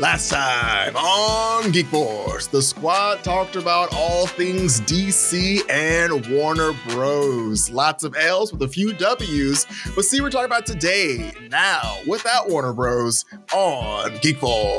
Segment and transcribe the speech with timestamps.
[0.00, 7.70] Last time on Geek Force, the squad talked about all things DC and Warner Bros.
[7.70, 12.50] Lots of L's with a few W's, but see, we're talking about today, now, without
[12.50, 13.24] Warner Bros.
[13.54, 14.74] on Geek Force.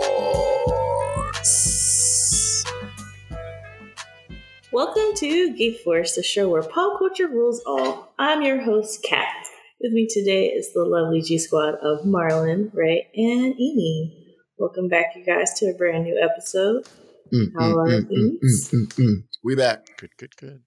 [4.74, 8.12] Welcome to Geek Force, the show where pop culture rules all.
[8.20, 9.48] I'm your host, Kat.
[9.80, 14.25] With me today is the lovely G Squad of Marlon, Ray, and Amy.
[14.58, 16.86] Welcome back, you guys, to a brand new episode.
[17.34, 18.72] Mm, How mm, are mm, mm, things?
[18.74, 19.24] mm, mm, mm.
[19.44, 19.86] We back.
[19.98, 20.62] Good, good, good.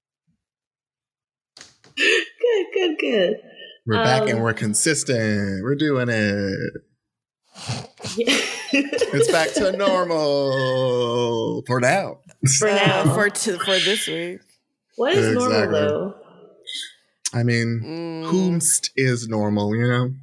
[1.97, 3.37] Good, good, good.
[3.87, 5.63] We're back and Um, we're consistent.
[5.65, 6.73] We're doing it.
[8.17, 8.39] Yeah.
[8.73, 12.19] It's back to normal for now.
[12.59, 13.13] For now.
[13.15, 14.41] For t- for this week.
[14.97, 16.15] what is normal, though?
[17.35, 20.15] I mean, Mm, whomst is normal, you know?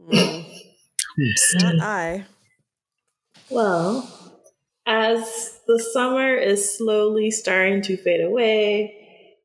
[0.00, 0.44] mm,
[1.18, 1.54] Whomst.
[1.62, 2.24] not I.
[3.50, 4.08] Well,
[4.86, 8.94] as the summer is slowly starting to fade away,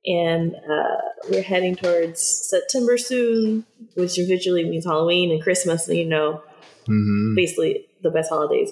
[0.05, 6.05] and uh, we're heading towards September soon, which visually means Halloween and Christmas, and you
[6.05, 6.41] know,
[6.88, 7.35] Mhm.
[7.35, 8.72] basically the best holidays.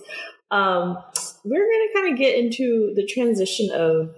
[0.49, 0.97] Um,
[1.45, 4.09] we're going to kind of get into the transition of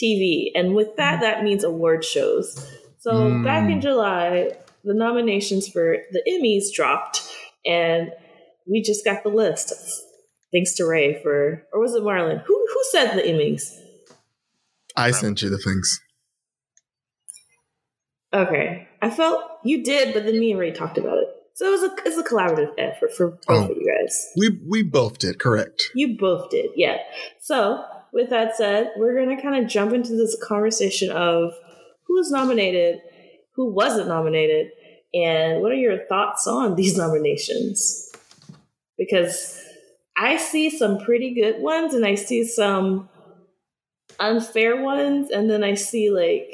[0.00, 2.54] TV, and with that, that means award shows.
[3.00, 3.44] So Mm.
[3.44, 4.52] back in July,
[4.84, 7.22] the nominations for the Emmys dropped,
[7.66, 8.12] and
[8.66, 10.03] we just got the list.
[10.54, 12.40] Thanks to Ray for, or was it Marlon?
[12.44, 13.76] Who who said the Emmys?
[14.96, 16.00] I sent you the things.
[18.32, 21.28] Okay, I felt you did, but then me and Ray talked about it.
[21.54, 23.64] So it was a it's a collaborative effort for both Oh.
[23.64, 24.28] of you guys.
[24.36, 25.90] We we both did, correct.
[25.94, 26.98] You both did, yeah.
[27.40, 31.52] So, with that said, we're going to kind of jump into this conversation of
[32.06, 33.00] who was nominated,
[33.54, 34.68] who wasn't nominated,
[35.12, 38.10] and what are your thoughts on these nominations?
[38.98, 39.60] Because
[40.16, 43.08] I see some pretty good ones and I see some
[44.20, 46.48] unfair ones, and then I see like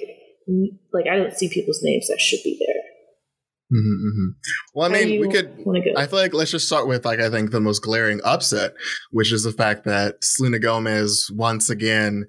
[0.92, 3.78] like I don't see people's names that should be there.
[3.80, 4.28] hmm hmm
[4.74, 5.52] Well, I mean, we could.
[5.96, 8.72] I feel like let's just start with like I think the most glaring upset,
[9.10, 12.26] which is the fact that Selena Gomez once again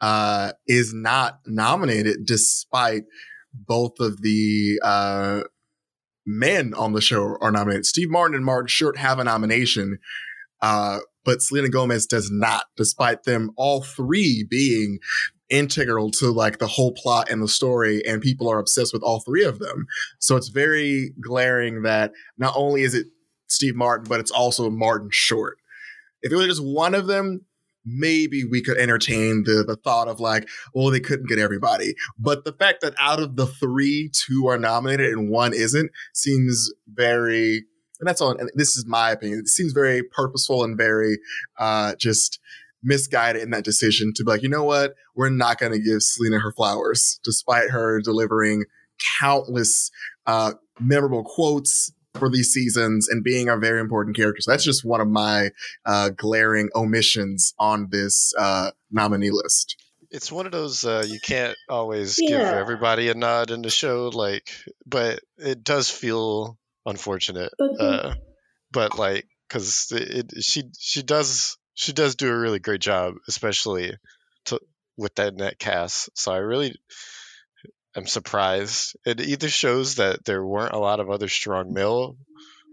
[0.00, 3.04] uh, is not nominated, despite
[3.54, 5.42] both of the uh,
[6.26, 7.86] men on the show are nominated.
[7.86, 9.98] Steve Martin and Martin Short have a nomination,
[10.64, 14.98] uh, but Selena Gomez does not, despite them all three being
[15.50, 19.20] integral to like the whole plot and the story, and people are obsessed with all
[19.20, 19.84] three of them.
[20.20, 23.08] So it's very glaring that not only is it
[23.46, 25.58] Steve Martin, but it's also Martin Short.
[26.22, 27.44] If it was just one of them,
[27.84, 31.94] maybe we could entertain the the thought of like, well, they couldn't get everybody.
[32.18, 36.72] But the fact that out of the three, two are nominated and one isn't seems
[36.88, 37.66] very
[38.00, 39.40] and that's all and this is my opinion.
[39.40, 41.18] It seems very purposeful and very
[41.58, 42.40] uh just
[42.82, 46.38] misguided in that decision to be like, you know what, we're not gonna give Selena
[46.40, 48.64] her flowers, despite her delivering
[49.20, 49.90] countless
[50.26, 54.40] uh memorable quotes for these seasons and being a very important character.
[54.40, 55.50] So that's just one of my
[55.84, 59.76] uh, glaring omissions on this uh, nominee list.
[60.10, 64.10] It's one of those uh, you can't always give everybody a nod in the show,
[64.14, 64.48] like,
[64.86, 67.52] but it does feel unfortunate.
[67.58, 68.14] But Uh,
[68.72, 73.14] but like, because it, it, she she does she does do a really great job,
[73.28, 73.92] especially
[74.46, 74.60] to
[74.96, 76.10] with that net cast.
[76.16, 76.76] So I really
[77.96, 78.96] am surprised.
[79.04, 82.16] It either shows that there weren't a lot of other strong male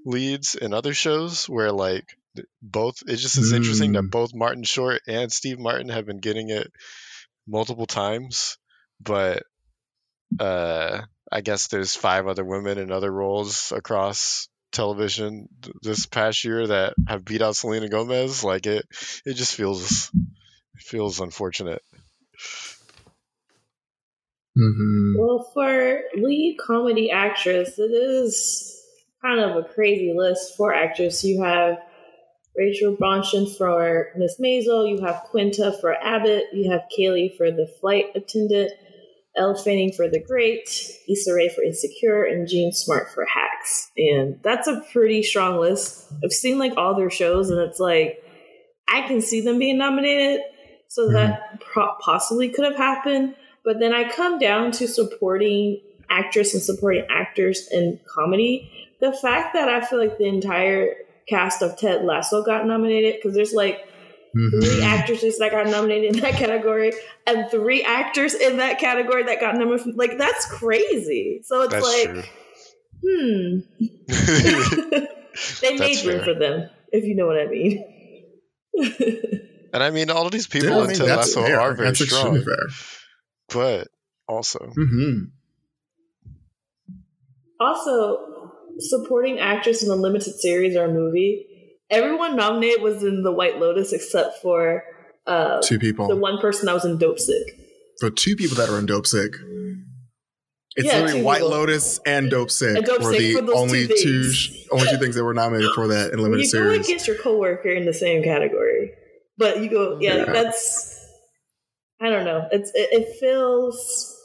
[0.06, 2.06] leads in other shows where like
[2.62, 4.12] both it just is interesting that Mm.
[4.12, 6.72] both Martin Short and Steve Martin have been getting it
[7.48, 8.58] multiple times,
[9.00, 9.44] but
[10.40, 11.02] uh
[11.32, 15.48] I guess there's five other women in other roles across television
[15.82, 18.44] this past year that have beat out Selena Gomez.
[18.44, 18.86] Like it,
[19.26, 20.12] it just feels
[20.78, 21.82] feels unfortunate.
[24.58, 25.18] Mm-hmm.
[25.18, 28.78] Well, for lead comedy actress, it is
[29.22, 31.24] kind of a crazy list for actress.
[31.24, 31.78] You have
[32.56, 37.68] Rachel Brosnahan for Miss Maisel, you have Quinta for Abbott, you have Kaley for the
[37.80, 38.74] flight attendant,
[39.38, 40.70] Elle Fanning for The Great,
[41.10, 43.90] Issa Rae for Insecure, and Jean Smart for Hacks.
[43.98, 46.12] And that's a pretty strong list.
[46.24, 48.24] I've seen like all their shows, and it's like
[48.90, 50.42] I can see them being nominated,
[50.88, 51.58] so that mm-hmm.
[51.60, 53.36] pro- possibly could have happened.
[53.64, 58.70] But then I come down to supporting actress and supporting actors in comedy.
[59.00, 60.96] The fact that I feel like the entire
[61.28, 63.88] cast of Ted Lasso got nominated because there's like
[64.36, 64.62] Mm-hmm.
[64.62, 66.94] three actresses that got nominated in that category
[67.28, 69.98] and three actors in that category that got nominated.
[69.98, 71.42] Like that's crazy.
[71.44, 72.32] So it's That's like,
[73.06, 73.60] hmm,
[74.10, 75.08] true.
[75.62, 76.24] they made room fair.
[76.24, 77.86] for them, if you know what I mean.
[79.74, 81.74] And I mean, all of these people Yeah, I in mean, Ted that's Lasso are
[81.74, 82.68] very That's strong, fair.
[83.50, 83.88] but
[84.28, 85.24] also, hmm
[87.60, 91.46] also, supporting actress in a limited series or a movie.
[91.92, 94.84] Everyone nominated was in The White Lotus except for
[95.28, 96.08] uh, Two people.
[96.08, 97.60] the one person that was in Dope Sick.
[98.00, 99.34] For two people that are in Dope Sick.
[100.78, 101.50] It's Yeah, literally White people.
[101.50, 103.96] Lotus and Dope Sick And Dope were Sick the only two
[104.32, 104.32] two,
[104.72, 106.88] only two things that were nominated for that in limited you go series.
[106.88, 108.92] against your coworker in the same category,
[109.38, 110.26] but you go, yeah, Yeah.
[110.32, 110.98] that's.
[112.00, 112.48] I don't know.
[112.52, 114.18] It's it, it feels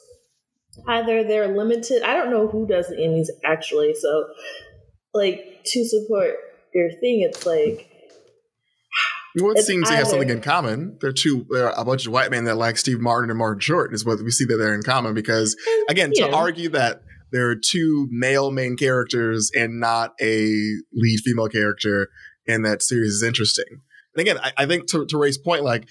[0.86, 2.02] either they're limited.
[2.04, 3.94] I don't know who does the Emmys actually.
[4.00, 4.26] So,
[5.12, 6.36] like to support
[6.76, 7.88] your thing, it's like
[9.40, 10.99] Well, it seems they have something in common.
[11.00, 13.93] They're two, they're a bunch of white men that like Steve Martin and Martin Short
[13.93, 15.14] is what we see that they're in common.
[15.14, 15.56] Because
[15.88, 17.02] again, to argue that
[17.32, 20.46] there are two male main characters and not a
[20.93, 22.08] lead female character
[22.46, 23.82] in that series is interesting.
[24.14, 25.88] And again, I, I think to, to Ray's point, like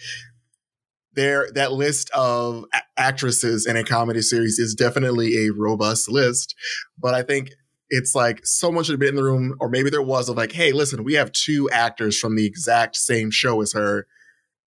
[1.13, 6.55] there, that list of a- actresses in a comedy series is definitely a robust list.
[6.97, 7.49] But I think
[7.89, 10.51] it's like someone should have been in the room, or maybe there was of like,
[10.51, 14.07] hey, listen, we have two actors from the exact same show as her.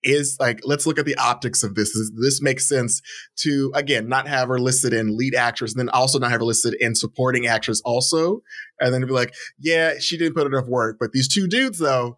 [0.05, 1.93] Is like, let's look at the optics of this.
[1.93, 3.03] This, this makes sense
[3.38, 6.47] to again not have her listed in lead actress, and then also not have her
[6.47, 8.43] listed in supporting actress also,
[8.79, 12.17] and then be like, yeah, she didn't put enough work, but these two dudes though,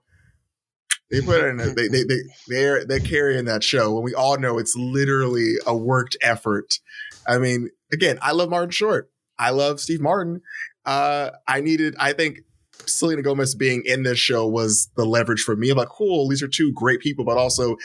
[1.11, 4.58] they put in, they they they they're they're carrying that show, and we all know
[4.58, 6.81] it's literally a worked effort.
[7.26, 9.11] I mean, again, I love Martin Short.
[9.38, 10.43] I love Steve Martin.
[10.84, 12.38] Uh, I needed, I think
[12.86, 15.70] Selena Gomez being in this show was the leverage for me.
[15.70, 17.76] I'm like, cool, these are two great people, but also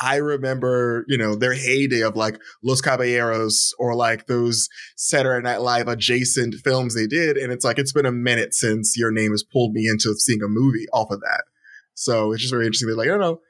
[0.00, 5.60] I remember, you know, their heyday of like Los Caballeros or like those Saturday Night
[5.60, 7.36] Live adjacent films they did.
[7.36, 10.42] And it's like, it's been a minute since your name has pulled me into seeing
[10.42, 11.44] a movie off of that.
[11.94, 12.88] So it's just very interesting.
[12.88, 13.40] They're like, don't know,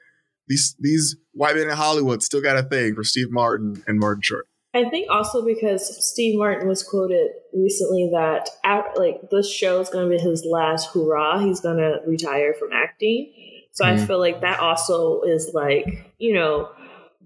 [0.47, 4.21] these, these white men in Hollywood still got a thing for Steve Martin and Martin
[4.21, 4.45] Short.
[4.75, 9.89] I think also because Steve Martin was quoted recently that af- like this show is
[9.89, 11.39] going to be his last hurrah.
[11.39, 13.31] He's going to retire from acting.
[13.71, 14.05] So I Mhm.
[14.07, 15.85] feel like that also is like
[16.17, 16.69] you know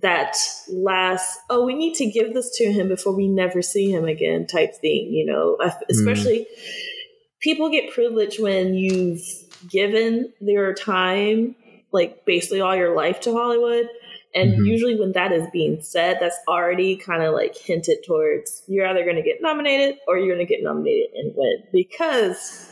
[0.01, 0.37] that
[0.69, 4.45] last oh we need to give this to him before we never see him again
[4.47, 5.11] type thing.
[5.11, 6.45] You know, I- especially
[7.39, 9.21] people get privileged when you've
[9.69, 11.55] given their time
[11.91, 13.89] like basically all your life to Hollywood.
[14.35, 14.67] And Mhm.
[14.67, 19.03] usually, when that is being said, that's already kind of like hinted towards you're either
[19.03, 22.71] going to get nominated or you're going to get nominated and win because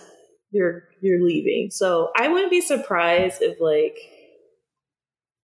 [0.52, 1.70] you're you're leaving.
[1.72, 3.98] So I wouldn't be surprised if like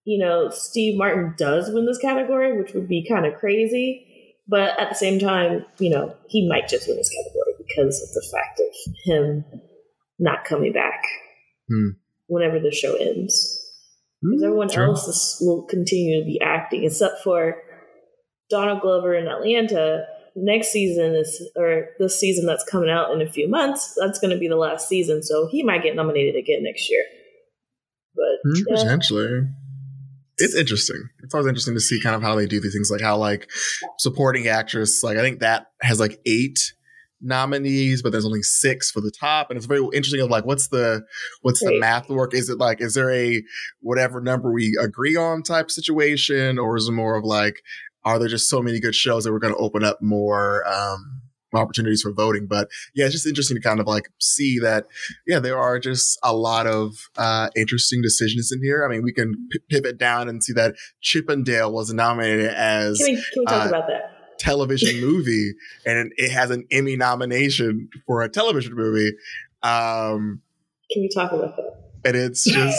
[0.06, 4.06] you know Steve Martin does win this category, which would be kind of crazy.
[4.48, 8.10] But at the same time, you know he might just win this category because of
[8.14, 9.46] the fact of him
[10.18, 11.04] not coming back
[11.70, 11.90] Hmm.
[12.28, 13.69] whenever the show ends.
[14.22, 14.84] Because Mm, everyone true.
[14.86, 17.62] else is, will continue to be acting, except for
[18.50, 20.06] Donald Glover in Atlanta.
[20.36, 24.32] Next season is, or the season that's coming out in a few months, that's going
[24.32, 25.24] to be the last season.
[25.24, 27.04] So he might get nominated again next year.
[28.16, 28.76] But Mm, yeah.
[28.84, 29.42] Potentially.
[30.42, 31.10] It's interesting.
[31.22, 33.50] It's always interesting to see kind of how they do these things, like how like
[33.98, 36.58] supporting actress, like I think that has like eight
[37.22, 39.50] nominees, but there's only six for the top.
[39.50, 41.04] And it's very interesting of like what's the
[41.42, 42.34] what's the math work?
[42.34, 43.42] Is it like is there a
[43.82, 46.58] whatever number we agree on type situation?
[46.58, 47.62] Or is it more of like
[48.06, 51.22] are there just so many good shows that we're gonna open up more um
[51.54, 52.48] opportunities for voting?
[52.48, 54.86] But yeah, it's just interesting to kind of like see that
[55.28, 58.86] yeah, there are just a lot of uh, interesting decisions in here.
[58.86, 62.48] I mean, we can p- pivot down and see that Chip 'n Dale was nominated
[62.52, 64.19] as Can we, can we talk uh, about that?
[64.40, 65.54] Television movie,
[65.86, 69.12] and it has an Emmy nomination for a television movie.
[69.64, 70.42] Um,
[70.92, 71.76] Can we talk about that?
[72.06, 72.78] and it's just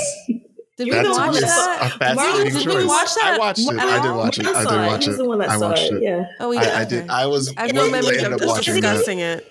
[0.79, 1.79] Did You we know watch that?
[1.95, 2.75] a fascinating Did choice.
[2.75, 3.33] we watch that?
[3.35, 3.79] I watched it.
[3.79, 4.17] I did Wow.
[4.17, 4.47] watch it.
[4.47, 4.87] I I did it.
[4.87, 5.09] watch He it.
[5.09, 5.95] was the one that I saw watched it.
[5.95, 6.03] it.
[6.03, 6.25] Yeah.
[6.41, 6.73] Oh, we I, did.
[6.73, 7.11] I did.
[7.11, 7.55] I was.
[7.57, 9.47] I have one no of memory of ended up just discussing it.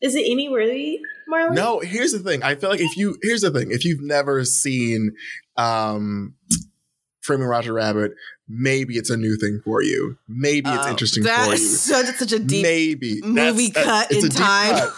[0.00, 0.98] Is it Emmy worthy,
[1.32, 1.54] Marlon?
[1.54, 2.42] No, here's the thing.
[2.42, 3.70] I feel like if you here's the thing.
[3.70, 5.12] If you've never seen
[5.56, 6.34] um
[7.22, 8.12] Framing Roger Rabbit,
[8.48, 10.16] maybe it's a new thing for you.
[10.28, 11.66] Maybe it's Oh, interesting that for is you.
[11.68, 12.62] such, such a deep.
[12.62, 14.74] maybe movie cut it's in time.
[14.76, 14.92] cut.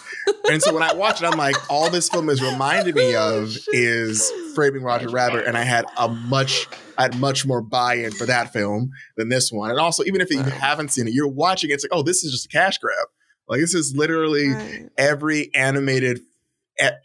[0.50, 3.42] and so when I watch it, I'm like, all this film is reminding me oh,
[3.42, 6.66] of is Framing Roger Rabbit, and I had a much,
[6.96, 9.70] I had much more buy-in for that film than this one.
[9.70, 12.24] And also, even if you haven't seen it, you're watching it, it's like, oh, this
[12.24, 13.06] is just a cash grab.
[13.48, 14.88] Like this is literally Right.
[14.96, 16.20] every animated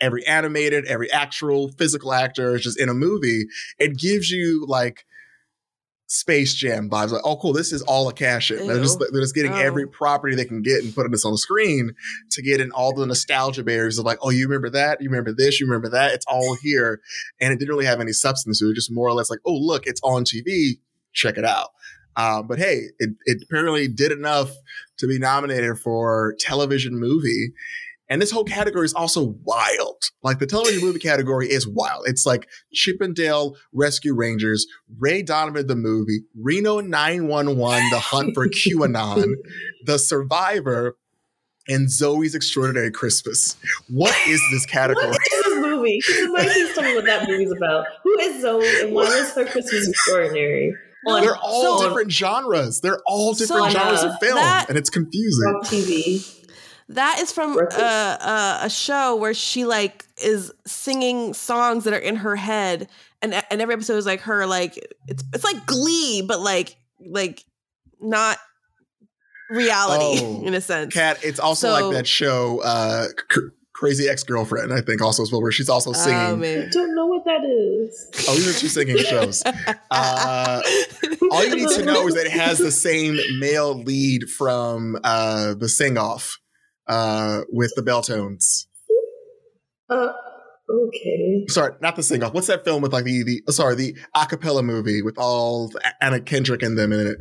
[0.01, 3.43] every animated every actual physical actor is just in a movie
[3.77, 5.05] it gives you like
[6.11, 7.11] Space Jam vibes.
[7.11, 8.65] Like, oh, cool, this is all a cash in.
[8.65, 9.57] They're just they're just getting Oh.
[9.57, 11.91] every property they can get and putting this on the screen
[12.31, 15.01] to get in all the nostalgia barriers of like, oh, you remember that?
[15.01, 15.59] You remember this?
[15.59, 16.13] You remember that?
[16.13, 16.99] It's all here,
[17.39, 19.53] and it didn't really have any substance It was Just more or less like, oh,
[19.53, 20.79] look, it's on TV.
[21.13, 21.69] Check it out.
[22.15, 24.51] Uh, but hey, it, it apparently did enough
[24.97, 27.53] to be nominated for television movie.
[28.09, 30.09] And this whole category is also wild.
[30.23, 32.05] Like the television movie category is wild.
[32.07, 34.65] It's like Chip 'n Dale Rescue Rangers,
[34.97, 39.33] Ray Donovan the movie, Reno 911, The Hunt for QAnon,
[39.85, 40.97] The Survivor,
[41.67, 43.55] and Zoey's Extraordinary Christmas.
[43.89, 45.05] What is this category?
[45.07, 46.01] What is this movie?
[46.01, 47.85] Can Somebody please tell me what that movie's about.
[48.03, 50.73] Who is Zoe and why is her Christmas extraordinary?
[51.07, 52.81] On, They're all So- different genres.
[52.81, 55.47] They're all different So, genres of film, that- and it's confusing.
[55.47, 56.35] on TV.
[56.89, 57.79] That is from Record.
[57.79, 62.89] uh, uh, a show where she like is singing songs that are in her head,
[63.21, 64.75] and and every episode is like her like
[65.07, 67.43] it's it's like Glee, but like like
[68.01, 68.37] not
[69.49, 70.93] reality Oh, in a sense.
[70.93, 73.41] Cat, it's also So- like that show, uh, C-
[73.73, 76.19] Crazy Ex Girlfriend, I think, also as well, where she's also singing.
[76.19, 76.65] Oh, singing.
[76.67, 78.09] I don't know what that is.
[78.27, 79.41] Oh, these are two singing shows.
[79.91, 80.61] Uh,
[81.31, 85.53] all you need to know is that it has the same male lead from uh,
[85.53, 86.39] the Sing Off
[86.89, 88.65] uh, with the Belltones.
[89.89, 90.11] Uh,
[90.69, 91.45] okay.
[91.47, 92.33] Sorry, not the Sing Off.
[92.33, 96.61] What's that film with like the the sorry the acapella movie with all Anna Kendrick
[96.63, 97.17] in them in it?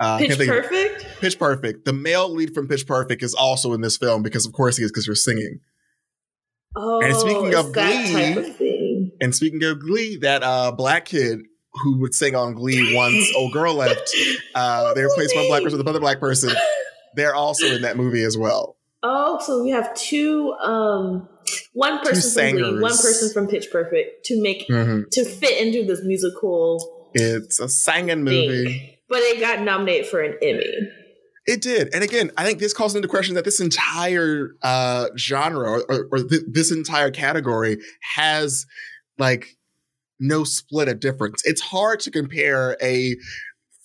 [0.00, 0.62] Uh, Pitch can't think of it.
[0.62, 1.20] Perfect.
[1.20, 1.84] Pitch Perfect.
[1.84, 4.82] The male lead from Pitch Perfect is also in this film because, of course, he
[4.84, 5.60] is because you're singing.
[6.74, 8.60] Oh, And speaking of Glee- of.
[9.20, 11.40] And speaking of Glee, that uh, black kid
[11.82, 14.10] who would sing on Glee once old girl left,
[14.54, 16.50] uh, they replaced one black person with another black person.
[17.16, 18.76] They're also in that movie as well.
[19.02, 21.28] Oh, so we have two, um,
[21.72, 25.04] one person from Glee, one person from Pitch Perfect to make Mhm.
[25.12, 28.98] to fit into this musical It's a singing movie.
[29.08, 30.88] But it got nominated for an Emmy.
[31.46, 31.92] It did.
[31.92, 36.08] And again, I think this calls into question that this entire uh, genre or, or,
[36.12, 37.78] or th- this entire category
[38.14, 38.66] has
[39.18, 39.56] like
[40.20, 41.42] no split of difference.
[41.44, 43.16] It's hard to compare a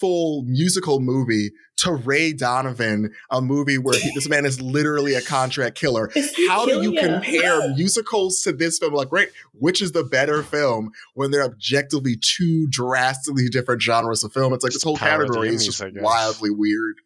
[0.06, 5.22] full musical movie to Ray Donovan, a movie where he, this man is literally a
[5.22, 6.12] contract killer.
[6.48, 8.94] How do you killing compare musicals to this film?
[8.94, 14.32] Like, right, which is the better film when they're objectively two drastically different genres of
[14.32, 14.54] film?
[14.54, 16.98] It's like this whole power of the category is just I wildly weird.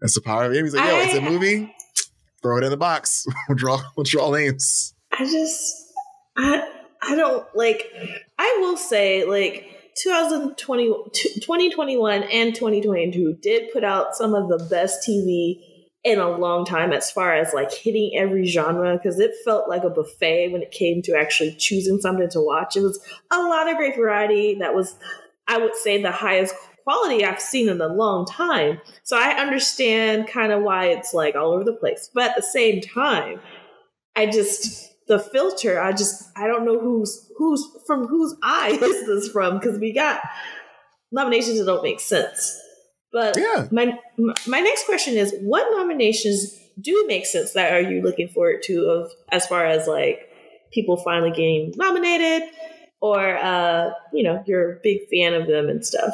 [0.00, 0.74] That's the power of the Emmys.
[0.74, 1.70] Like, yo, it's a movie.
[2.42, 3.26] Throw it in the box.
[3.48, 3.82] we'll draw.
[3.94, 4.94] We'll draw names.
[5.12, 5.92] I just,
[6.38, 6.66] I,
[7.02, 7.92] I don't like.
[8.38, 10.86] I will say, like 2020,
[11.40, 15.60] 2021 and 2022 did put out some of the best TV
[16.04, 19.84] in a long time as far as like hitting every genre because it felt like
[19.84, 22.76] a buffet when it came to actually choosing something to watch.
[22.76, 24.56] It was a lot of great variety.
[24.56, 24.96] That was,
[25.48, 28.80] I would say, the highest quality I've seen in a long time.
[29.02, 32.10] So I understand kind of why it's like all over the place.
[32.12, 33.40] But at the same time,
[34.14, 35.80] I just the filter.
[35.80, 39.92] I just I don't know who's who's from whose eye is this from because we
[39.92, 40.20] got
[41.12, 42.60] nominations that don't make sense.
[43.12, 43.68] But Yeah.
[43.70, 43.98] my
[44.46, 48.84] my next question is, what nominations do make sense that are you looking forward to
[48.86, 50.28] of as far as like
[50.72, 52.48] people finally getting nominated
[53.00, 56.12] or uh you know you're a big fan of them and stuff.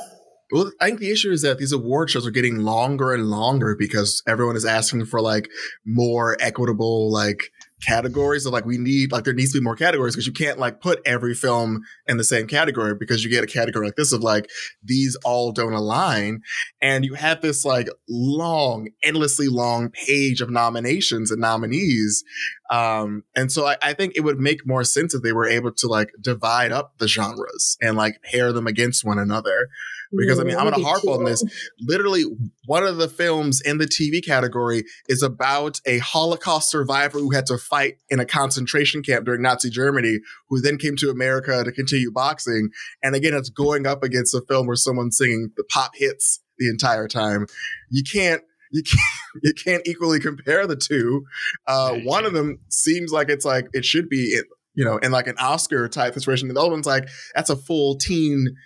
[0.52, 3.76] Well, I think the issue is that these award shows are getting longer and longer
[3.78, 5.48] because everyone is asking for like
[5.86, 8.44] more equitable like categories.
[8.44, 10.80] So like we need like there needs to be more categories because you can't like
[10.80, 14.22] put every film in the same category because you get a category like this of
[14.22, 14.48] like
[14.82, 16.42] these all don't align,
[16.80, 22.24] and you have this like long, endlessly long page of nominations and nominees.
[22.70, 25.72] Um, and so I, I think it would make more sense if they were able
[25.72, 29.68] to like divide up the genres and like pair them against one another
[30.16, 31.44] because I mean, I'm going to harp on this.
[31.80, 32.24] Literally,
[32.66, 37.46] one of the films in the TV category is about a Holocaust survivor who had
[37.46, 41.72] to fight in a concentration camp during Nazi Germany, who then came to America to
[41.72, 42.70] continue boxing.
[43.02, 46.68] And again, it's going up against a film where someone's singing the pop hits the
[46.68, 47.46] entire time.
[47.90, 48.42] You can't.
[48.70, 49.02] You can't,
[49.42, 51.24] you can't equally compare the two.
[51.66, 54.40] Uh, Yeah, one of them seems like it's like it should be,
[54.74, 56.48] you know, in like an Oscar type situation.
[56.48, 58.56] And the other one's like that's a full teen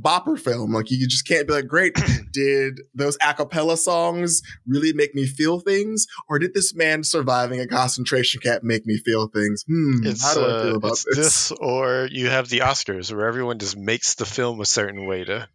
[0.00, 0.72] bopper film.
[0.72, 1.94] Like you just can't be like, great,
[2.32, 6.06] did those a cappella songs really make me feel things?
[6.28, 9.64] Or did this man surviving a concentration camp make me feel things?
[9.68, 11.16] Hmm, It's, how do I feel uh, about it's this?
[11.16, 15.24] this, or you have the Oscars, where everyone just makes the film a certain way
[15.24, 15.48] to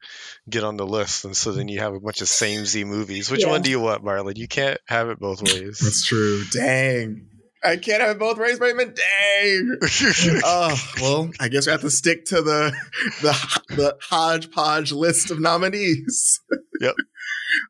[0.50, 3.29] get on the list, and so then you have a bunch of samey movies.
[3.29, 3.51] Which Yeah.
[3.51, 4.38] one do you want, Marlon?
[4.38, 5.79] You can't have it both ways.
[5.79, 6.43] That's true.
[6.51, 7.28] Dang.
[7.63, 8.95] I can't have it both ways, Raymond.
[8.95, 9.77] Dang.
[10.45, 12.73] Oh well, I guess we have to stick to the
[13.21, 16.39] the the hodgepodge list of nominees.
[16.81, 16.95] Yep.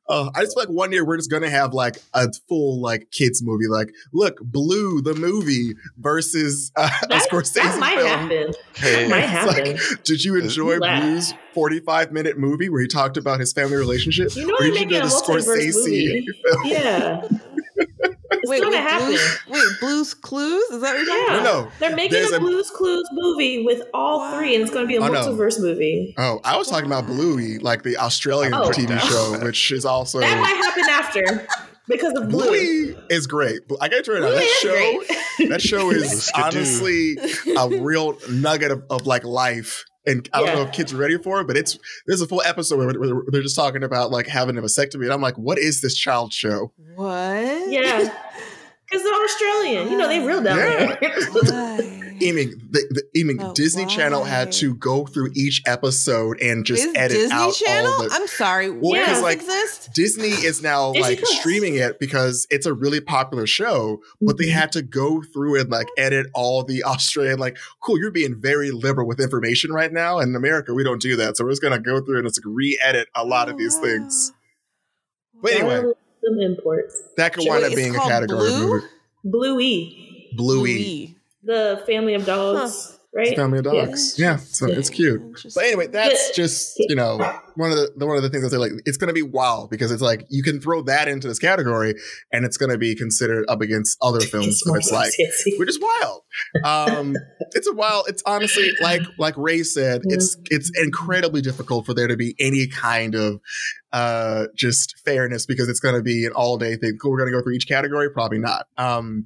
[0.10, 3.12] Uh, I just feel like one year we're just gonna have like a full like
[3.12, 8.08] kids movie, like look, Blue the movie versus uh, a Scorsese that might film.
[8.08, 8.53] happen.
[8.75, 9.75] Hey, That might happen.
[9.77, 11.01] like, did you enjoy Laugh.
[11.01, 14.36] Blue's forty-five minute movie where he talked about his family relationship?
[14.36, 16.25] You know Or they're you should making do a the multiverse movie.
[16.51, 16.65] film.
[16.65, 17.22] Yeah.
[18.51, 19.08] It's Wait, gonna wait, happen.
[19.08, 20.63] Blues, wait, Blues Clues?
[20.72, 21.39] Is that what you're talking Yeah.
[21.39, 21.44] about?
[21.44, 21.72] No, no.
[21.79, 24.88] They're making There's a a- Blues Clues movie with all three, and it's going to
[24.88, 25.22] be a Oh, no.
[25.22, 26.13] multiverse movie.
[26.18, 28.70] Oh, I was talking about Bluey, like the Australian Oh.
[28.72, 31.48] TV show, which is also That might happen after
[31.88, 32.46] because of Blue.
[32.48, 33.62] Bluey is great.
[33.82, 35.03] I got to tell you now, Bluey that is show,
[35.38, 35.50] great.
[35.50, 36.58] that show is Skidoo.
[36.58, 37.18] honestly
[37.58, 39.86] a real nugget of, of like life.
[40.06, 40.53] And I don't Yeah.
[40.56, 41.77] know if kids are ready for it, but it's
[42.08, 45.13] there's a full episode where, where they're just talking about like having a vasectomy, and
[45.13, 46.72] I'm like, what is this child show?
[46.96, 47.70] What?
[47.70, 48.10] Yeah.
[48.91, 49.91] Because they're Australian.
[49.91, 50.96] You know, they real down Yeah.
[51.00, 51.99] there.
[52.20, 52.28] Why?
[52.28, 56.84] Aiming, the, the, aiming But Disney Channel had to go through each episode and just
[56.86, 57.92] Is edit Disney out Channel?
[57.92, 58.10] all the.
[58.12, 58.70] I'm sorry.
[58.70, 59.90] Well, yeah, 'cause, does like, exist?
[59.94, 61.40] Disney is now Disney like Plus.
[61.40, 64.54] streaming it because it's a really popular show, but they Mhm.
[64.54, 68.72] had to go through and like edit all the Australian, like, cool, you're being very
[68.72, 70.20] liberal with information right now.
[70.20, 71.38] In America, we don't do that.
[71.38, 73.78] So we're just gonna go through and just re edit a lot of Oh, these
[73.78, 74.32] things.
[75.42, 75.82] But anyway,
[76.24, 77.02] Some imports.
[77.18, 78.68] that could wind up being a category Blue?
[78.68, 78.86] movie.
[79.24, 81.16] Bluey, Bluey.
[81.50, 83.36] The family of dogs, right?
[83.36, 84.15] Family of dogs.
[84.20, 85.22] Yeah, so it's cute.
[85.56, 87.18] But anyway, that's just you know
[87.56, 89.24] one of the, the one of the things I say like it's going to be
[89.24, 91.96] wild because it's like you can throw that into this category
[92.32, 94.62] and it's going to be considered up against other films.
[94.65, 95.58] and it's like Sissy.
[95.58, 96.22] which is wild.
[96.63, 97.15] Um,
[97.53, 98.06] it's a wild.
[98.08, 100.01] It's honestly like like Ray said.
[100.06, 103.39] It's it's incredibly difficult for there to be any kind of
[103.91, 106.98] uh just fairness because it's going to be an all day thing.
[107.01, 108.10] Cool, we're going to go through each category.
[108.12, 108.68] Probably not.
[108.77, 109.25] Um,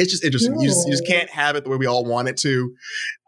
[0.00, 0.58] it's just interesting.
[0.60, 2.74] You just you just can't have it the way we all want it to.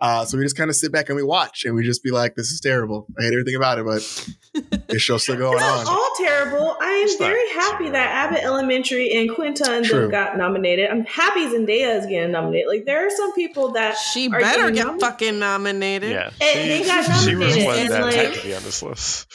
[0.00, 2.11] Uh, so we just kind of sit back and we watch and we just be
[2.11, 3.07] like, "This is terrible.
[3.19, 5.95] I hate everything about it," but this show's still going It's not on.
[5.95, 6.76] all terrible.
[6.81, 10.91] I am It's very happy that Abbott Elementary and Quinta and them got nominated.
[10.91, 12.69] I'm happy Zendaya is getting nominated.
[12.69, 15.00] Like there are some people that She are better get nominated.
[15.00, 16.11] fucking nominated.
[16.11, 18.62] yeah, And they got she was nominated, one and, that had like- to be on
[18.64, 19.27] this list.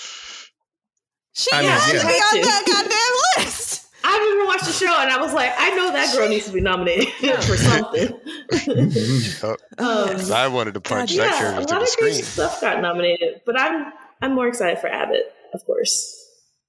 [1.33, 3.66] She I mean, has to be on that goddamn list.
[4.09, 6.51] I remember watched the show and I was like, I know that girl needs to
[6.53, 7.09] be nominated
[7.43, 8.07] for something.
[8.51, 9.57] Mhm.
[9.79, 12.23] um, I wanted to punch yeah, that a character lot to the of great screen.
[12.23, 13.91] stuff got nominated, but I'm
[14.21, 16.15] I'm more excited for Abbott, of course,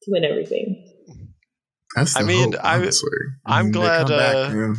[0.03, 0.85] to win everything.
[1.94, 3.11] That's I mean, hope, I- honestly.
[3.46, 4.74] I'm They glad, come back, uh, yeah.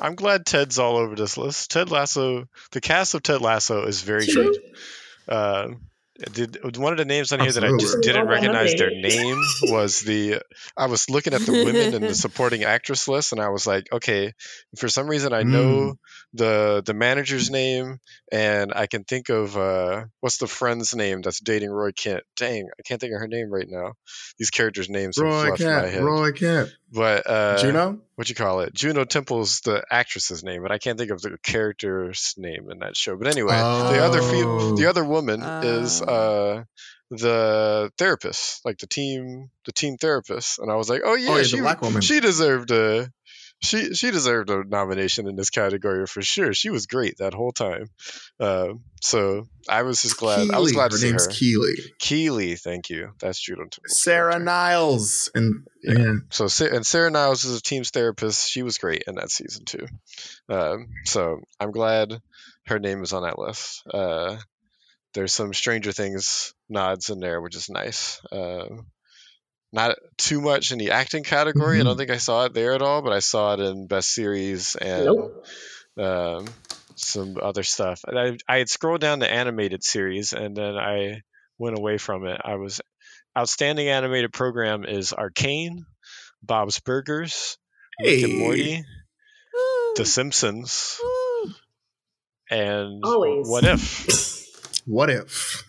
[0.00, 1.70] I'm glad Ted's all over this list.
[1.70, 4.52] Ted Lasso, the cast of Ted Lasso is very True.
[4.52, 4.60] good.
[5.28, 5.68] Uh,
[6.32, 9.40] did one of the names on here that I just didn't Well recognize their name
[9.62, 10.42] was the
[10.76, 13.88] I was looking at the women in the supporting actress list and I was like,
[13.92, 14.32] okay,
[14.76, 15.94] for some reason I know
[16.34, 17.98] the the manager's name
[18.30, 22.22] and I can think of uh what's the friend's name that's dating Roy Kent.
[22.36, 23.94] Dang, I can't think of her name right now.
[24.38, 25.92] These characters' names have Roy flushed my Kent.
[25.92, 26.02] head.
[26.02, 26.70] Roy Kent.
[26.92, 28.00] But uh Juno.
[28.16, 28.74] what you call it?
[28.74, 32.96] Juno Temple's the actress's name, but I can't think of the character's name in that
[32.96, 33.16] show.
[33.16, 34.76] But anyway, the other fe- Oh.
[34.76, 36.64] the other woman is uh
[37.10, 41.36] the therapist, like the team the team therapist, and I was like, oh yeah, Oh,
[41.36, 42.00] yeah, she black woman.
[42.02, 43.10] she deserved a
[43.62, 46.52] she she deserved a nomination in this category for sure.
[46.54, 47.86] She was great that whole time.
[48.38, 50.50] Uh, so I was just glad.
[50.50, 50.72] I was Keeley.
[50.72, 51.32] glad to her see name's her.
[51.32, 51.74] Keeley.
[51.98, 53.12] Keeley, thank you.
[53.20, 54.44] That's Juno Sarah character.
[54.44, 55.30] Niles.
[55.34, 55.98] And Yeah.
[55.98, 56.12] yeah.
[56.30, 58.50] So and Sarah Niles is a team's therapist.
[58.50, 59.86] She was great in that season too.
[60.48, 62.20] Um, so I'm glad
[62.66, 63.82] her name is on that list.
[63.92, 64.36] Uh,
[65.12, 68.20] there's some Stranger Things nods in there, which is nice.
[68.30, 68.66] Uh,
[69.72, 71.78] not too much in the acting category.
[71.78, 71.84] I Mhm.
[71.84, 74.74] don't think I saw it there at all, but I saw it in best series
[74.76, 75.46] and Nope.
[75.98, 76.48] um,
[76.96, 78.00] some other stuff.
[78.06, 81.22] And I, I had scrolled down the animated series and then I
[81.58, 82.40] went away from it.
[82.44, 82.80] I was
[83.38, 85.86] outstanding animated program is Arcane,
[86.42, 87.56] Bob's Burgers,
[88.02, 88.38] Rick and Hey.
[88.38, 88.84] Morty,
[89.54, 89.94] Woo.
[89.96, 91.52] The Simpsons, Woo.
[92.50, 93.46] and Always.
[93.48, 94.46] What If?
[94.86, 95.62] What if?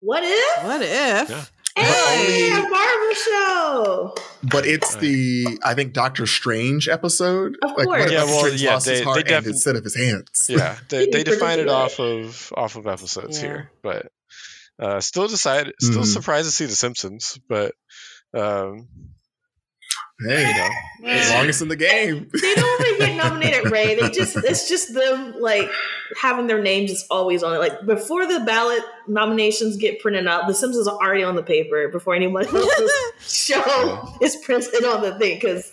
[0.00, 0.64] What if?
[0.64, 1.28] What if?
[1.30, 1.44] Yeah.
[1.84, 4.14] Hey, only- a Marvel show.
[4.42, 7.56] But it's the I think Doctor Strange episode.
[7.62, 8.12] Of Like, what if course.
[8.12, 9.94] Yeah, Doctor well, Strange yeah, lost his they- heart they and defi- instead of his
[9.96, 10.46] hands.
[10.48, 13.46] Yeah, they, they define it off of off of episodes Yeah.
[13.48, 14.12] here, but
[14.80, 16.12] uh, still decided, still Mhm.
[16.12, 17.74] surprised to see The Simpsons, but
[18.32, 18.88] um,
[20.20, 20.48] Hey,
[21.00, 22.28] you know, as long as in the game.
[22.32, 23.94] They don't even get nominated, Ray.
[23.94, 25.70] They just it's just them like
[26.20, 27.58] having their names just always on it.
[27.58, 31.88] Like before the ballot nominations get printed out, the Simpsons are already on the paper
[31.88, 35.72] before anyone else's show is printed on the thing because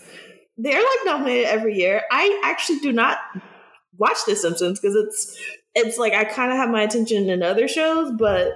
[0.58, 2.04] they're like nominated every year.
[2.12, 3.18] I actually do not
[3.98, 5.40] watch The Simpsons because it's
[5.74, 8.54] it's like I kind of have my attention in other shows, but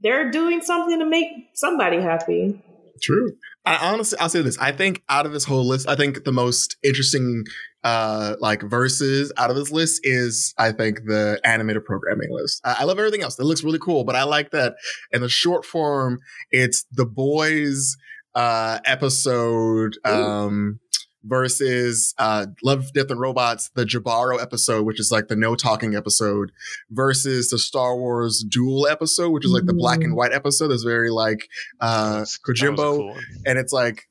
[0.00, 2.62] they're doing something to make somebody happy.
[3.02, 3.32] True.
[3.64, 4.58] I honestly, I'll say this.
[4.58, 7.44] I think out of this whole list, I think the most interesting,
[7.84, 12.60] uh, like verses out of this list is, I think, the animated programming list.
[12.64, 13.38] I, I love everything else.
[13.38, 14.74] It looks really cool, but I like that
[15.12, 16.18] in the short form,
[16.50, 17.96] it's the boys,
[18.34, 20.80] uh, episode, um,
[21.28, 25.94] versus uh, Love, Death, and Robots, the Jibaro episode, which is like the no talking
[25.94, 26.50] episode,
[26.90, 30.68] versus the Star Wars Duel episode, which is like the black and white episode.
[30.68, 31.48] That's very like
[31.80, 34.08] uh, That was- that was a Yojimbo, cool and it's like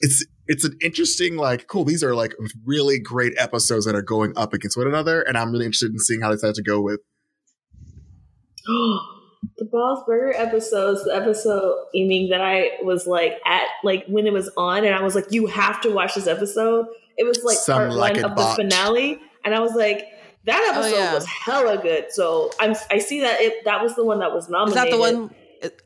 [0.00, 1.84] it's it's an interesting like cool.
[1.84, 5.52] These are like really great episodes that are going up against one another, and I'm
[5.52, 7.00] really interested in seeing how they decide to go with.
[9.58, 14.26] the Bob's Burger episodes, the episode I mean that I was like at like when
[14.26, 16.86] it was on, and I was like, you have to watch this episode.
[17.16, 18.56] It was like Some part like one of bot.
[18.56, 20.06] the finale, and I was like,
[20.44, 21.14] that Oh, episode yeah.
[21.14, 22.06] was hella good.
[22.10, 24.84] So I'm I see that it that was the one that was Is nominated.
[24.84, 25.34] that the one?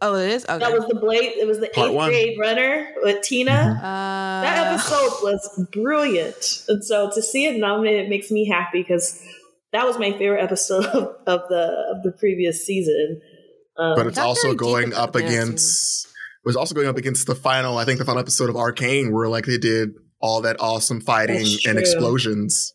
[0.01, 0.45] Oh, it is.
[0.45, 0.59] Okay.
[0.59, 1.33] That was the Blade.
[1.37, 2.09] It was the Part eighth one.
[2.11, 3.51] grade runner with Tina.
[3.83, 9.21] uh, That episode was brilliant, and so to see it nominated makes me happy because
[9.73, 13.21] that was my favorite episode of, of the of the previous season.
[13.77, 15.37] Um, But it's also going up the fantasy.
[15.39, 16.07] against.
[16.07, 17.79] It was also going up against the final.
[17.79, 21.47] I think the final episode of Arcane, where like they did all that awesome fighting
[21.67, 22.75] and explosions.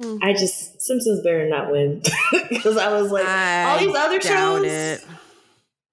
[0.00, 0.16] Hmm.
[0.22, 2.02] I just Simpsons better not win
[2.50, 5.04] because I was like all these other shows, it.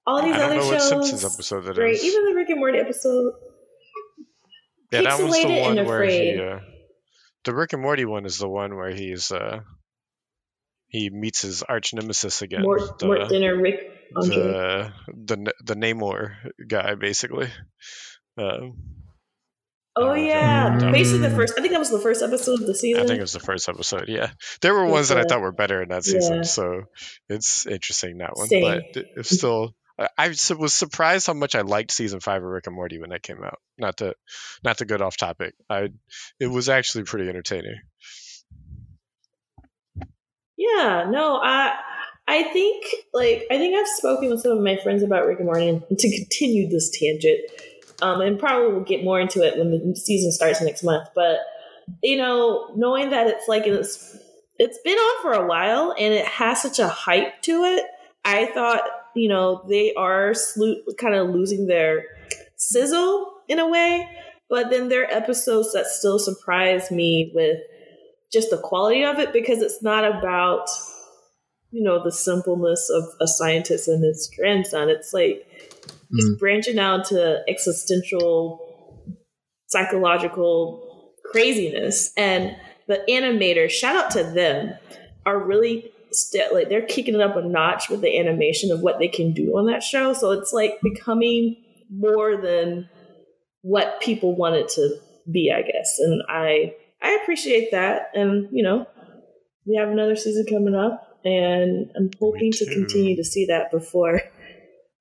[0.06, 1.96] all these I don't other know what shows, Simpsons episode that great.
[1.96, 2.04] is.
[2.06, 3.34] Even the Rick and Morty episode.
[4.92, 6.40] Yeah, that one's the one and where he.
[6.40, 6.60] Uh,
[7.44, 9.60] the Rick and Morty one is the one where he's uh,
[10.98, 12.62] he meets his arch nemesis again.
[12.64, 13.80] Mort, the, Mort Dinner, Rick
[14.14, 16.36] the the the Namor
[16.68, 17.50] guy, basically.
[18.38, 18.74] Um,
[19.96, 20.92] oh uh, yeah, Mm.
[20.92, 21.54] basically the first.
[21.58, 23.04] I think that was the first episode of the season.
[23.04, 24.06] I think it was the first episode.
[24.08, 24.30] Yeah,
[24.62, 26.42] there were ones that I thought were better in that season, yeah.
[26.44, 26.84] so
[27.30, 28.48] it's interesting that one.
[28.48, 28.64] Same.
[28.64, 32.68] But it's still, I, I was surprised how much I liked season five of Rick
[32.68, 33.60] and Morty when that came out.
[33.78, 34.14] Not to,
[34.64, 35.56] not to get off topic.
[35.70, 35.90] I,
[36.40, 37.80] it was actually pretty entertaining.
[40.58, 41.76] Yeah, no, I
[42.28, 45.46] I think like I think I've spoken with some of my friends about Rick and
[45.46, 47.40] Morty and to continue this tangent.
[48.02, 51.08] Um, and probably we'll get more into it when the season starts next month.
[51.16, 51.40] But
[52.04, 54.18] you know, knowing that it's like it's
[54.60, 57.86] it's been on for a while and it has such a hype to it,
[58.26, 58.82] I thought
[59.16, 62.06] you know they are slu- kind of losing their
[62.56, 64.10] sizzle in a way.
[64.50, 67.60] But then there are episodes that still surprise me with
[68.32, 70.68] just the quality of it because it's not about
[71.72, 74.90] you know the simpleness of a scientist and his grandson.
[74.90, 75.46] It's like
[76.12, 76.40] it's mm.
[76.40, 78.64] branching out to existential
[79.68, 82.12] psychological craziness.
[82.18, 82.56] And
[82.88, 84.74] the animators shout out to them
[85.26, 89.00] are really st- like they're kicking it up a notch with the animation of what
[89.00, 90.14] they can do on that show.
[90.14, 91.58] So it's like becoming
[91.90, 92.90] more than
[93.62, 94.98] what people want it to
[95.30, 96.00] be i guess.
[96.00, 98.10] And i I appreciate that.
[98.14, 98.86] And, you know,
[99.66, 104.22] we have another season coming up and I'm hoping to continue to see that before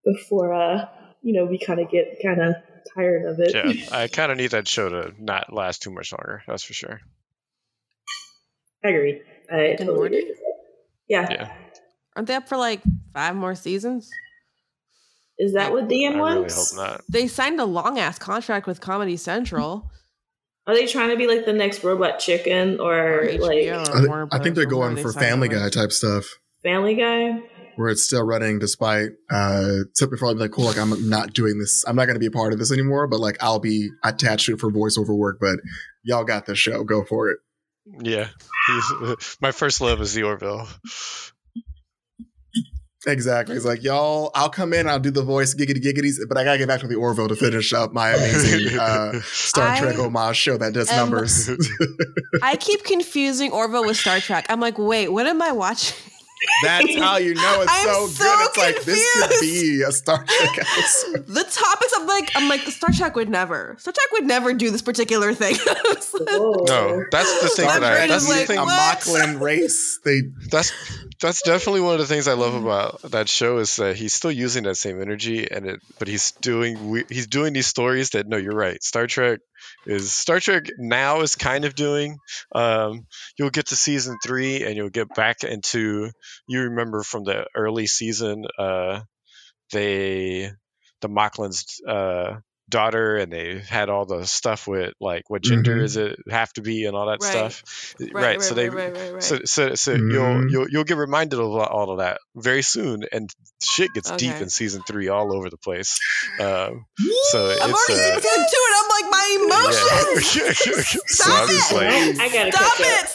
[0.04, 0.87] before uh
[1.22, 2.54] you know we kind of get kind of
[2.94, 3.54] tired of it.
[3.54, 6.42] Yeah, I kind of need that show to not last too much longer.
[6.46, 7.00] That's for sure.
[8.85, 9.22] I agree.
[9.50, 10.35] I Rick totally agree.
[11.09, 11.28] Yeah.
[11.30, 11.52] Yeah,
[12.16, 12.80] Aren't they up for like
[13.14, 14.11] five more seasons?
[15.38, 16.74] Is that what I DM really hope wants?
[16.74, 17.02] not.
[17.09, 19.90] They signed a long ass contract with Comedy Central.
[20.66, 23.88] Are they trying to be like the next Robot Chicken or, Or like HBO.
[23.88, 25.48] I, thi- Warner I think they're going whoever for they Family.
[25.48, 26.24] Guy type stuff.
[26.62, 27.40] Family Guy?
[27.76, 31.85] where it's still running despite uh typically probably like cool like i'm not doing this
[31.87, 34.46] i'm not going to be a part of this anymore but like i'll be attached
[34.46, 35.57] to it for voiceover work but
[36.02, 37.38] y'all got this show go for it
[38.02, 38.29] Yeah,
[39.42, 40.66] my first love is the Orville.
[43.06, 46.44] Exactly He's like y'all i'll come in i'll do the voice giggity giggities but i
[46.44, 49.96] gotta get back to the orville to finish up my amazing uh star I trek
[49.96, 51.48] homage show that does am- numbers
[52.42, 54.46] I keep confusing Orville with Star Trek.
[54.48, 55.96] I'm like, wait, what am I watching?
[56.62, 59.92] That's how you know it's I'm so, so good it's like this could be a
[59.92, 63.77] star trek episode The topics I'm like, I'm like, Star Trek would never.
[63.79, 65.57] Star Trek would never do this particular thing.
[66.12, 66.64] Whoa.
[66.66, 67.96] No, that's the thing Star that I.
[67.96, 68.59] Trek That's is the like, thing.
[68.59, 68.99] a what?
[68.99, 70.20] Moclan race they
[70.51, 70.72] That's
[71.20, 74.31] that's definitely one of the things I love about that show is that he's still
[74.31, 78.27] using that same energy and it, but he's doing we- he's doing these stories that
[78.29, 78.83] no, you're right.
[78.83, 79.40] Star Trek
[79.86, 82.18] is Star Trek now is kind of doing.
[82.54, 83.06] Um,
[83.38, 86.10] you'll get to season three and you'll get back into.
[86.48, 89.00] You remember from the early season, uh,
[89.72, 90.50] they
[91.00, 95.85] the Moclans uh, daughter and they had all the stuff with like what gender Mhm.
[95.85, 97.52] is it have to be and all that Right.
[97.52, 97.62] stuff
[98.00, 99.22] Right, right, so they right, right, right.
[99.22, 100.12] so so, so Mhm.
[100.12, 103.31] you'll you'll you'll get reminded of all of that very soon and
[103.62, 105.98] shit gets deep in season three all over the place
[106.40, 106.85] um
[107.31, 110.37] so I'm it's already uh, season two, and I'm like, my emotions.
[110.37, 110.52] yeah.
[110.83, 111.74] so Stop I'm just it!
[111.76, 113.05] like I gotta Stop catch up.
[113.05, 113.09] it,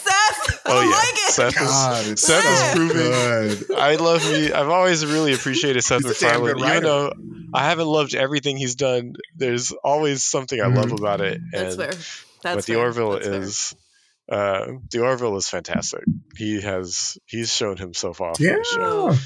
[0.71, 0.77] Seth.
[0.77, 1.31] I oh yeah like it.
[1.33, 3.71] Seth is, God, it's Seth is so proving good.
[3.77, 4.51] I love me.
[4.51, 7.13] I've always really appreciated Seth He's a damn MacFarlane, even though
[7.53, 9.13] I haven't loved everything he's done.
[9.35, 10.99] There's always something I love Mhm.
[10.99, 11.91] about it, That's and fair.
[12.43, 12.75] That's but the.
[12.75, 13.41] Orville That's fair.
[13.41, 13.75] is
[14.31, 16.03] uh, the Orville is fantastic.
[16.37, 18.39] He has he's shown himself off.
[18.39, 18.51] Yeah.
[18.51, 19.07] on the show.
[19.09, 19.17] No.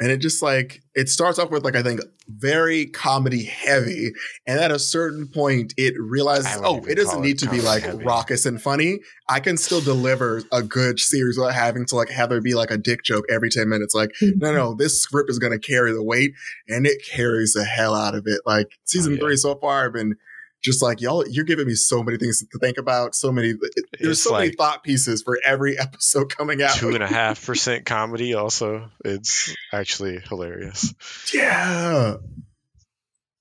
[0.00, 4.12] And it just like it starts off with like I think very comedy heavy,
[4.46, 7.84] and at a certain point it realizes, oh, it doesn't need it to be like
[7.84, 8.04] heavy.
[8.04, 8.98] raucous and funny.
[9.28, 12.72] I can still deliver a good series without having to like have there be like
[12.72, 13.94] a dick joke every ten minutes.
[13.94, 14.38] Like, mm-hmm.
[14.38, 16.32] no, no, this script is going to carry the weight,
[16.68, 18.40] and it carries the hell out of it.
[18.44, 19.20] Like season Oh, yeah.
[19.20, 20.16] three so far, I've been
[20.64, 21.24] just like y'all.
[21.28, 23.14] You're giving me so many things to think about.
[23.14, 23.52] So many.
[24.00, 26.74] There's It's so many thought pieces for every episode coming out.
[26.74, 28.34] Two and a half percent comedy.
[28.34, 30.92] Also, it's actually hilarious.
[31.32, 32.16] Yeah.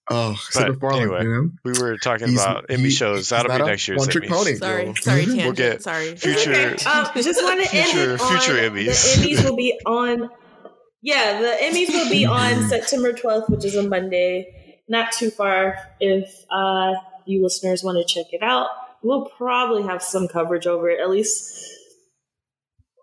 [0.09, 1.49] Oh, But MacFarlane, anyway, you know?
[1.63, 3.19] We were talking He's- about Emmy he- shows.
[3.19, 4.29] he's That'll not be next year's one-trick Emmys.
[4.29, 4.55] pony.
[4.55, 5.55] Sorry, We'll- sorry, we'll tangent.
[5.55, 6.15] get sorry.
[6.17, 9.15] future- Okay, um, just want to end Future- it on future the Emmys.
[9.15, 10.29] Emmys will be on.
[11.01, 14.81] Yeah, the Emmys will be on September twelfth, which is a Monday.
[14.89, 15.77] Not too far.
[16.01, 16.93] If uh,
[17.25, 18.67] you listeners want to check it out,
[19.03, 21.53] we'll probably have some coverage over it, at least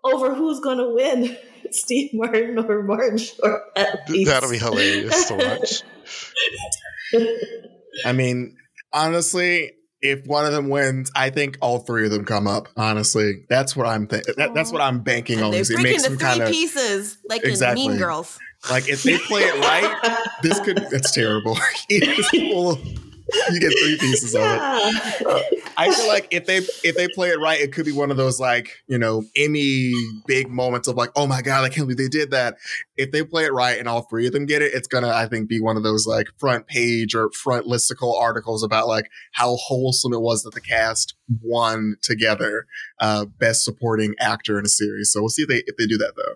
[0.03, 1.37] over who's going to win,
[1.71, 3.61] Steve Martin or Martin Short.
[3.75, 5.83] That'll be hilarious to watch.
[8.05, 8.55] I mean,
[8.93, 12.69] honestly, if one of them wins, I think all three of them come up.
[12.75, 14.33] Honestly, that's what I'm thinking.
[14.37, 15.51] That, that's what I'm banking And on.
[15.51, 17.85] they Is it break makes them three kind of pieces, like Exactly.
[17.85, 18.39] in Mean Girls.
[18.71, 20.77] like if they play it right, this could.
[20.89, 21.57] That's terrible.
[23.51, 24.45] You get three pieces of it.
[24.45, 25.57] Yeah.
[25.77, 28.17] I feel like if they if they play it right, it could be one of
[28.17, 29.91] those like you know Emmy
[30.27, 32.57] big moments of like, oh my god, I can't believe they did that.
[32.97, 35.27] If they play it right and all three of them get it, it's gonna I
[35.27, 39.55] think be one of those like front page or front listicle articles about like how
[39.55, 42.65] wholesome it was that the cast won together,
[42.99, 45.11] uh, best supporting actor in a series.
[45.11, 46.35] So we'll see if they if they do that though.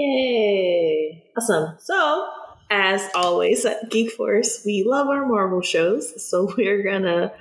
[0.00, 1.24] Yay!
[1.36, 1.76] Awesome.
[1.78, 2.28] So,
[2.70, 6.28] as always at Geek Force, we love our Marvel shows.
[6.30, 7.32] So we're gonna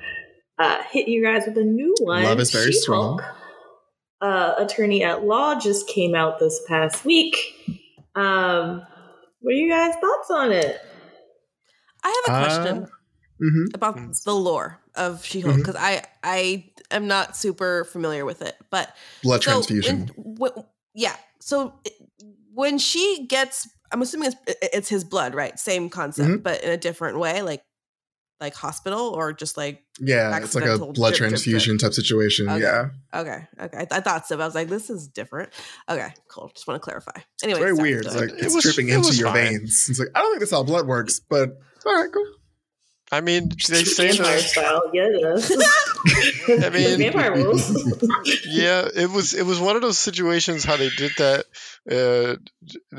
[0.58, 2.24] uh, hit you guys with a new one.
[2.24, 3.22] Love is very She-Hulk,
[4.22, 7.38] Uh, Attorney at Law just came out this past week.
[8.16, 8.82] Um,
[9.42, 10.82] what are you guys' thoughts on it?
[12.04, 12.88] I have a Uh, question
[13.40, 14.24] hmm about Mm.
[14.24, 19.44] the lore of She-Hulk because I I am not super familiar with it, but Blood
[19.44, 20.10] so transfusion.
[20.18, 20.60] when- wh-
[20.94, 21.16] yeah.
[21.40, 21.94] So it-
[22.54, 25.58] when she gets, I'm assuming it's, it's his blood, right?
[25.60, 26.44] Same concept, Mhm.
[26.44, 27.64] but in a different way, like
[28.42, 32.48] like hospital or just like yeah, it's like a blood drip, drip, transfusion type situation.
[32.48, 32.62] Okay.
[32.62, 33.78] Yeah, okay, okay.
[33.92, 34.38] I, I thought so.
[34.38, 35.50] But I was like, this is different.
[35.90, 36.50] Okay, cool.
[36.56, 37.20] Just want to clarify.
[37.44, 38.06] Anyway, it's very sorry, weird.
[38.06, 39.48] It's like It it's was- dripping it into your fine.
[39.60, 39.90] veins.
[39.90, 41.50] It's like I don't think that's how blood works, but
[41.86, 42.26] all right, cool.
[43.12, 44.44] I mean, they say Vampire that.
[44.44, 45.06] style, yeah.
[46.66, 47.70] I mean, vampire rules.
[48.46, 51.46] yeah, it was it was one of those situations how they did that
[51.92, 52.36] uh,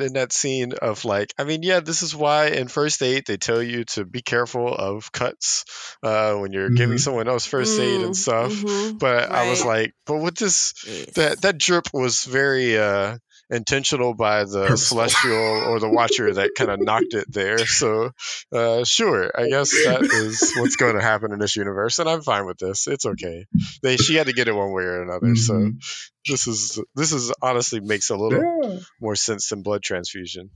[0.03, 3.37] in that scene of like, I mean, yeah, this is why in first aid they
[3.37, 5.65] tell you to be careful of cuts
[6.03, 7.01] uh, when you're giving Mhm.
[7.01, 8.53] someone else first aid Mm, and stuff.
[8.53, 10.73] mhm, But I was like, but with this,
[11.15, 13.19] that that drip was very uh,
[13.51, 17.59] intentional by the celestial or the watcher that kind of knocked it there.
[17.67, 18.13] So
[18.53, 22.23] uh, sure, I guess that is what's going to happen in this universe, and I'm
[22.23, 22.87] fine with this.
[22.87, 23.47] It's okay.
[23.83, 25.35] They she had to get it one way or another.
[25.35, 25.83] So Mhm.
[26.29, 28.79] this is this is honestly makes a little Yeah.
[29.01, 30.51] more sense than blood transfusion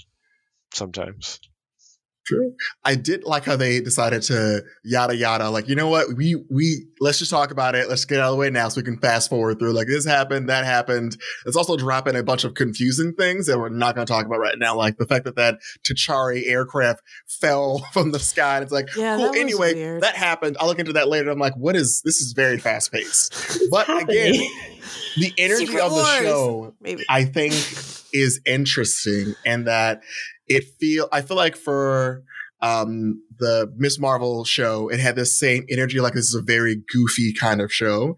[0.73, 1.41] sometimes.
[2.27, 2.55] True.
[2.85, 5.51] I did like how they decided to yada yada.
[5.51, 6.15] Like, you know what?
[6.17, 7.89] We we let's just talk about it.
[7.89, 9.73] Let's get out of the way now so we can fast forward through.
[9.73, 11.17] Like this happened, that happened.
[11.45, 14.39] Let's also dropping a bunch of confusing things that we're not going to talk about
[14.39, 18.57] right now, like the fact that that T'Chari aircraft fell from the sky.
[18.57, 19.33] And it's like, Yeah, cool.
[19.33, 20.03] that Anyway, weird.
[20.03, 20.57] that happened.
[20.59, 21.31] I'll look into that later.
[21.31, 22.21] I'm like, what is this?
[22.21, 23.35] Is very fast paced.
[23.71, 24.35] But again,
[25.17, 26.19] the energy Secret of the Wars.
[26.21, 27.05] show maybe.
[27.09, 27.53] I think
[28.15, 30.03] is interesting and that
[30.47, 32.23] it feel I feel like for
[32.63, 36.77] um the Miss Marvel show, it had the same energy, like this is a very
[36.93, 38.17] goofy kind of show.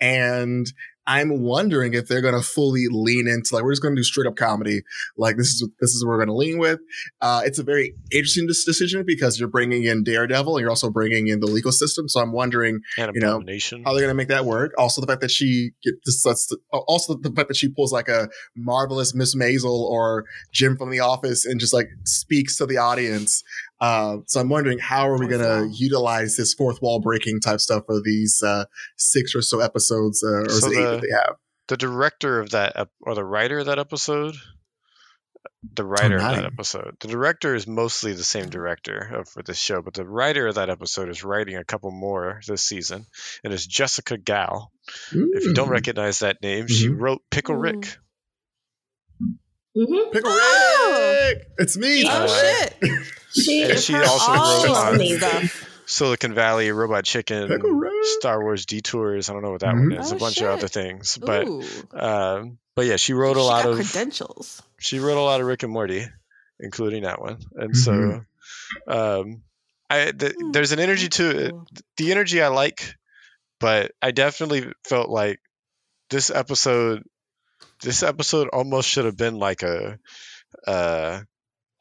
[0.00, 0.70] And
[1.08, 4.04] I'm wondering if they're going to fully lean into like we're just going to do
[4.04, 4.82] straight up comedy.
[5.16, 6.80] Like this is this is what we're going to lean with.
[7.22, 11.28] Uh, it's a very interesting decision because you're bringing in Daredevil and you're also bringing
[11.28, 12.08] in the legal system.
[12.10, 13.40] So I'm wondering, And you know,
[13.84, 14.72] how they're going to make that work.
[14.76, 18.28] Also, the fact that she gets this, also the fact that she pulls like a
[18.54, 23.42] marvelous Miss Maisel or Jim from The Office and just like speaks to the audience.
[23.80, 27.60] Uh, so I'm wondering how are we going to utilize this fourth wall breaking type
[27.60, 28.64] stuff for these uh,
[28.96, 31.36] six or so episodes, uh, or is So it eight the- that they have?
[31.68, 34.34] the director of that ep- or the writer of that episode
[35.74, 39.58] the writer of that episode the director is mostly the same director of, for this
[39.58, 43.04] show but the writer of that episode is writing a couple more this season
[43.44, 44.68] and it's jessica gao
[45.12, 45.72] if you don't Mm.
[45.72, 47.00] recognize that name she Mhm.
[47.00, 47.62] wrote pickle Mm.
[47.62, 47.98] rick
[49.74, 51.28] hmm Pickle Oh!
[51.30, 52.04] Rick, it's me.
[52.06, 52.74] Oh Uh, shit!
[53.44, 55.50] She And she also wrote on- amazing.
[55.86, 57.48] silicon valley robot chicken
[58.18, 59.90] star wars detours i don't know what that Mhm.
[59.92, 60.46] one is Oh, a bunch shit.
[60.46, 61.62] of other things but Ooh.
[61.94, 64.60] um but yeah she wrote a lot got of credentials.
[64.78, 66.06] she wrote a lot of Rick and Morty,
[66.60, 67.38] including that one.
[67.54, 68.24] And so, Mhm.
[68.86, 69.42] um,
[69.90, 71.54] I th- Hmm, there's an energy to it.
[71.96, 72.94] The energy I like,
[73.58, 75.40] but I definitely felt like
[76.10, 77.02] this episode,
[77.82, 79.98] this episode almost should have been like a,
[80.66, 81.20] uh,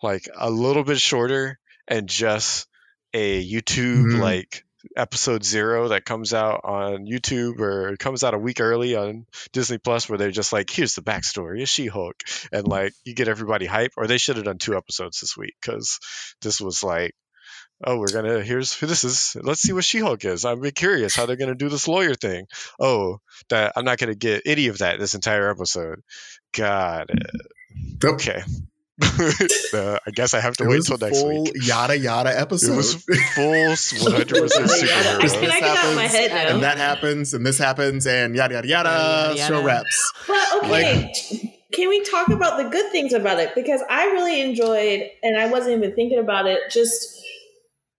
[0.02, 2.68] like a little bit shorter and just
[3.14, 4.20] a YouTube Mhm.
[4.20, 4.64] like
[4.96, 9.78] episode zero that comes out on YouTube or comes out a week early on Disney
[9.80, 12.16] Plus where they're just like, here's the backstory of She Hulk.
[12.52, 13.92] And like you get everybody hype.
[13.98, 16.00] Or they should have done two episodes this week because
[16.42, 17.16] this was like,
[17.84, 19.36] oh, we're gonna here's who this is.
[19.42, 20.46] Let's see what She Hulk is.
[20.46, 22.46] I'm curious how they're gonna do this lawyer thing.
[22.80, 23.18] Oh,
[23.50, 26.02] that I'm not gonna get any of that this entire episode.
[26.54, 27.08] God.
[28.04, 28.16] Nope.
[28.16, 28.42] Okay.
[29.74, 31.54] uh, I guess I have to It wait was till a next full week.
[31.68, 32.74] yada yada episode.
[32.74, 34.34] It was full 100% Yada,
[34.88, 35.28] yada.
[35.28, 35.52] superhero.
[35.52, 36.54] I can I of my happens, head now.
[36.56, 38.90] and that happens, and this happens, and yada yada yada.
[39.36, 39.66] Yada, Show yada.
[39.66, 40.14] reps.
[40.28, 43.54] But okay, can we talk about the good things about it?
[43.54, 46.60] Because I really enjoyed, and I wasn't even thinking about it.
[46.72, 47.17] Just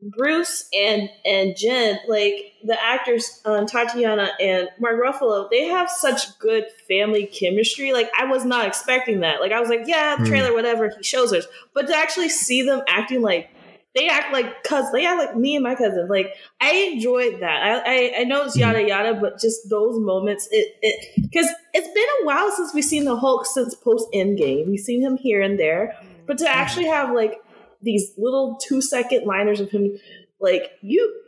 [0.01, 6.39] Bruce and and Jen, like the actors, um, Tatiana and Mark Ruffalo, they have such
[6.39, 7.93] good family chemistry.
[7.93, 9.41] Like I was not expecting that.
[9.41, 10.25] Like I was like, yeah, Hmm.
[10.25, 10.89] trailer, whatever.
[10.97, 13.51] He shows us, but to actually see them acting like.
[13.95, 16.07] They act like cuz they act like me and my cousin.
[16.09, 17.63] Like I enjoyed that.
[17.63, 21.89] I I, I know it's yada yada, but just those moments, it it because it's
[21.89, 24.69] been a while since we've seen the Hulk since post Endgame.
[24.69, 27.41] We've seen him here and there, but to actually have like
[27.83, 29.99] these little two second liners of him,
[30.41, 31.23] like you,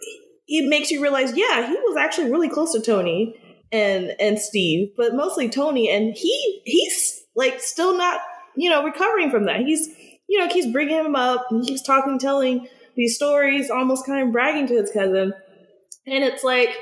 [0.49, 3.35] it makes you realize, yeah, he was actually really close to Tony
[3.73, 8.21] and and Steve, but mostly Tony, and he he's like still not
[8.57, 9.61] you know recovering from that.
[9.61, 9.89] He's
[10.29, 14.27] you know keeps bringing him up, and he keeps talking, telling these stories, almost kind
[14.27, 15.33] of bragging to his cousin,
[16.07, 16.77] and it's like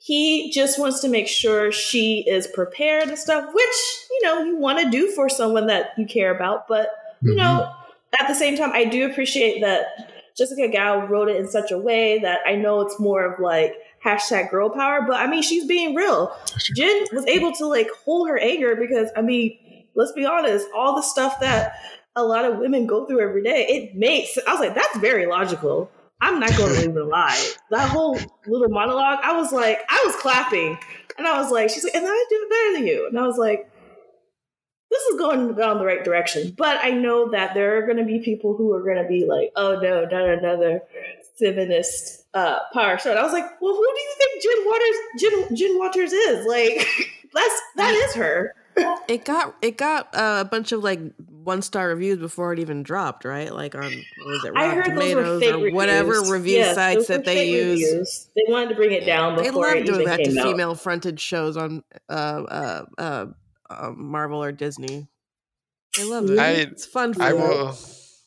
[0.00, 4.58] he just wants to make sure she is prepared and stuff, which you know you
[4.58, 6.90] want to do for someone that you care about, but
[7.22, 7.38] you mm-hmm.
[7.38, 7.72] know
[8.18, 9.86] at the same time, I do appreciate that
[10.36, 13.74] Jessica Gao wrote it in such a way that I know it's more of like
[14.04, 16.34] hashtag girl power, but I mean, she's being real.
[16.76, 19.58] Jen was able to like hold her anger because, I mean,
[19.96, 21.74] let's be honest, all the stuff that
[22.14, 25.26] a lot of women go through every day, it makes, I was like, that's very
[25.26, 25.90] logical.
[26.20, 27.52] I'm not going to even lie.
[27.70, 30.78] That whole little monologue, I was like, I was clapping.
[31.18, 33.08] And I was like, she's like, and I do it better than you.
[33.08, 33.68] And I was like,
[34.90, 36.54] this is going down the right direction.
[36.56, 39.26] But I know that there are going to be people who are going to be
[39.26, 40.82] like, oh no, not another
[41.38, 43.10] feminist uh, power show.
[43.10, 46.46] And I was like, well, who do you think Jen Waters, Jen, Jen Waters is?
[46.46, 46.86] Like,
[47.34, 48.54] that's that is her.
[49.08, 51.00] It got it got uh, a bunch of like
[51.42, 53.52] one star reviews before it even dropped, right?
[53.52, 53.92] Like on what
[54.28, 56.30] was it I Rotten heard those were Tomatoes or whatever reviews.
[56.30, 57.82] review Yes, sites that they use.
[57.82, 58.28] reviews.
[58.36, 61.18] They wanted to bring it down They before love it doing that to female fronted
[61.18, 63.26] shows on uh, uh,
[63.70, 65.08] uh, uh, Marvel or Disney.
[65.98, 66.38] I love it.
[66.38, 67.40] I- it's fun for I them.
[67.42, 67.78] will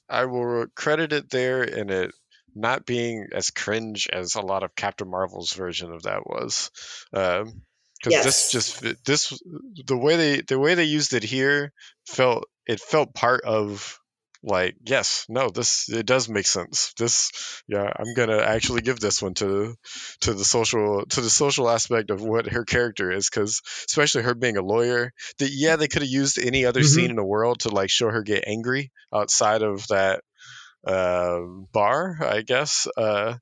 [0.09, 2.11] I will credit it there in it
[2.53, 6.69] not being as cringe as a lot of Captain Marvel's version of that was.
[7.13, 7.61] Um
[8.03, 8.51] because Yes.
[8.51, 9.41] this just this
[9.85, 11.71] the way they the way they used it here
[12.07, 14.00] felt it felt part of
[14.43, 17.31] like yes no this it does make sense this
[17.67, 19.75] yeah i'm gonna actually give this one to
[20.21, 24.33] to the social to the social aspect of what her character is because especially her
[24.33, 26.87] being a lawyer that yeah they could have used any other Mhm.
[26.87, 30.23] scene in the world to like show her get angry outside of that
[30.87, 31.39] uh,
[31.71, 33.35] bar i guess uh,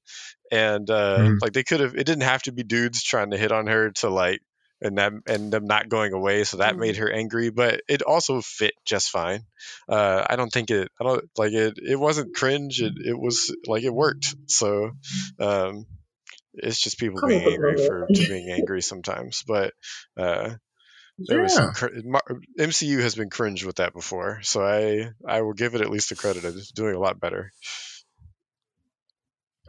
[0.52, 1.40] and uh, Mhm.
[1.42, 3.92] like they could have it didn't have to be dudes trying to hit on her
[3.92, 4.42] to like
[4.82, 6.80] and them and them not going away so that Mhm.
[6.80, 9.42] made her angry but it also fit just fine
[9.90, 13.56] uh i don't think it i don't like it it wasn't cringe it, it was
[13.68, 14.92] like it worked so
[15.40, 15.86] um
[16.54, 19.74] it's just people being angry for being angry sometimes but
[20.18, 20.52] uh
[21.28, 22.00] There was some cr-
[22.60, 26.10] MCU has been cringe with that before, so I I will give it at least
[26.10, 27.52] the credit of doing a lot better.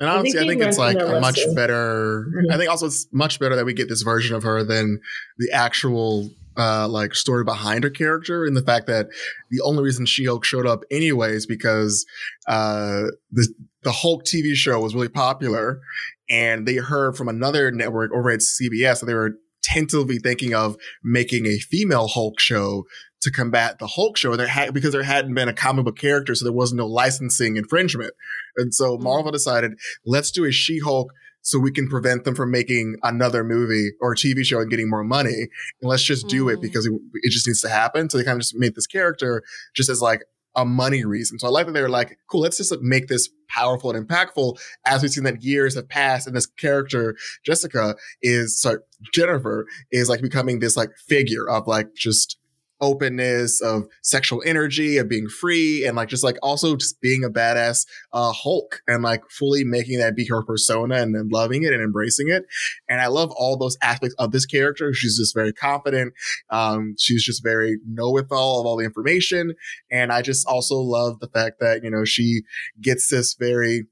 [0.00, 2.26] And I think honestly, I think it's like a much better.
[2.34, 2.52] Mhm.
[2.52, 5.00] I think also it's much better that we get this version of her than
[5.38, 9.06] the actual uh like story behind her character and the fact that
[9.50, 12.04] the only reason She-Hulk showed up anyway is because
[12.48, 13.46] uh the
[13.82, 15.80] the Hulk TV show was really popular
[16.28, 20.76] and they heard from another network over at CBS that they were tentatively thinking of
[21.02, 22.84] making a female Hulk show
[23.22, 24.34] to combat the Hulk show.
[24.36, 27.56] There had because there hadn't been a comic book character, so there was no licensing
[27.56, 28.12] infringement.
[28.56, 29.02] And so Mm.
[29.02, 29.72] Marvel decided,
[30.06, 34.44] let's do a She-Hulk so we can prevent them from making another movie or TV
[34.44, 35.48] show and getting more money.
[35.80, 36.62] And let's just do it Mm.
[36.62, 36.92] because it,
[37.22, 38.08] it just needs to happen.
[38.10, 39.42] So they kind of just made this character
[39.74, 40.22] just as like
[40.56, 41.38] a money reason.
[41.38, 44.58] So I like that they were like, cool, let's just make this powerful and impactful
[44.86, 48.78] as we've seen that years have passed and this character, Jessica is, sorry,
[49.12, 52.39] Jennifer is like becoming this like figure of like just
[52.80, 57.30] openness of sexual energy of being free and like just like also just being a
[57.30, 61.72] badass uh hulk and like fully making that be her persona and then loving it
[61.72, 62.44] and embracing it.
[62.88, 64.92] And i love all those aspects of this character.
[64.92, 66.14] She's just very confident
[66.50, 69.54] um she's just very know-it-all of all the information.
[69.90, 72.42] And i just also love the fact that you know she
[72.80, 73.86] gets this very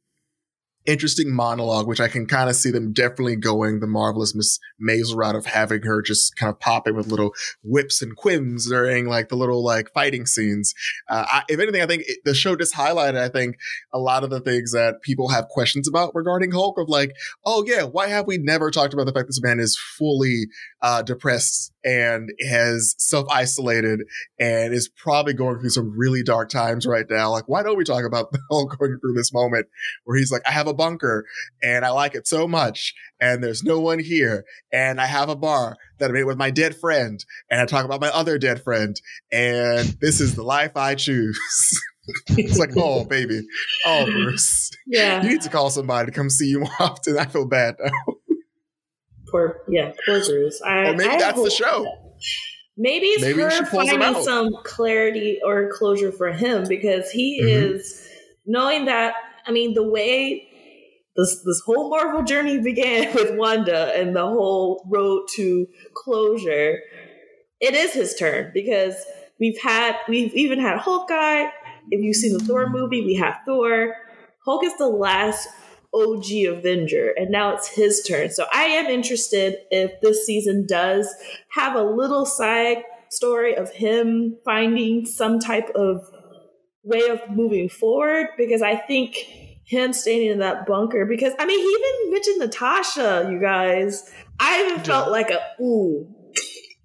[0.87, 5.17] interesting monologue, which I can kind of see them definitely going the marvelous Miss Maisel
[5.17, 9.29] route of having her just kind of popping with little whips and quims during like
[9.29, 10.75] the little like fighting scenes.
[11.09, 13.57] Uh, I, if anything, I think it, the show just highlighted, I think,
[13.93, 17.13] a lot of the things that people have questions about regarding Hulk of like,
[17.45, 20.45] oh yeah, why have we never talked about the fact this man is fully
[20.81, 24.01] uh, depressed and has self-isolated
[24.39, 27.31] and is probably going through some really dark times right now.
[27.31, 29.67] Like, why don't we talk about Hulk going through this moment
[30.05, 31.25] where he's like, I have a bunker
[31.63, 35.37] and I like it so much and there's no one here and I have a
[35.37, 38.63] bar that I made with my dead friend and I talk about my other dead
[38.63, 39.01] friend
[39.33, 41.39] and this is the life I choose.
[42.29, 43.41] it's like, oh baby,
[43.87, 45.23] oh Bruce, Yeah.
[45.23, 47.19] you need to call somebody to come see you more often.
[47.19, 48.15] I feel bad now.
[49.31, 50.61] Poor, yeah, poor Bruce.
[50.63, 51.87] I, Or maybe I that's the show.
[52.77, 57.75] Maybe it's Maybe her finding some clarity or closure for him because he Mhm.
[57.75, 58.09] is
[58.47, 59.15] knowing that.
[59.47, 60.47] I mean, the way
[61.17, 66.79] this this whole Marvel journey began with Wanda and the whole road to closure,
[67.61, 68.95] it is his turn because
[69.41, 71.47] we've had we've even had Hawkeye.
[71.91, 73.95] If you've seen the Thor movie, we have Thor.
[74.45, 75.49] Hulk is the last
[75.95, 78.31] OG Avenger, and now it's his turn.
[78.31, 81.13] So I am interested if this season does
[81.51, 86.07] have a little side story of him finding some type of
[86.83, 89.17] way of moving forward because I think
[89.65, 94.11] him staying in that bunker because I mean he even mentioned Natasha, you guys.
[94.41, 96.09] I even felt like a ooh,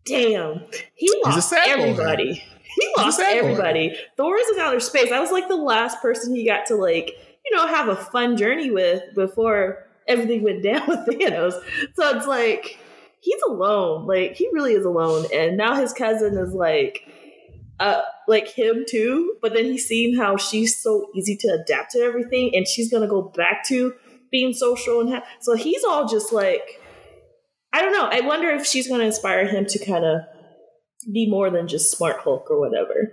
[0.06, 0.66] damn.
[0.96, 1.84] He lost sad boy.
[1.84, 2.44] everybody.
[2.76, 3.48] He lost sad boy.
[3.48, 3.96] everybody.
[4.18, 5.12] Thor is in outer space.
[5.12, 7.12] I was like the last person he got to like,
[7.46, 11.54] you know, have a fun journey with before everything went down with Thanos.
[11.96, 12.80] So it's like
[13.20, 14.06] he's alone.
[14.08, 15.26] Like he really is alone.
[15.34, 17.02] And now his cousin is like
[17.80, 19.36] uh like him too.
[19.42, 23.08] But then he's seen how she's so easy to adapt to everything and she's gonna
[23.08, 23.94] go back to
[24.32, 26.80] being social and ha- so he's all just like
[27.72, 28.08] I don't know.
[28.12, 30.22] I wonder if she's gonna inspire him to kind of
[31.12, 33.12] be more than just smart Hulk or whatever.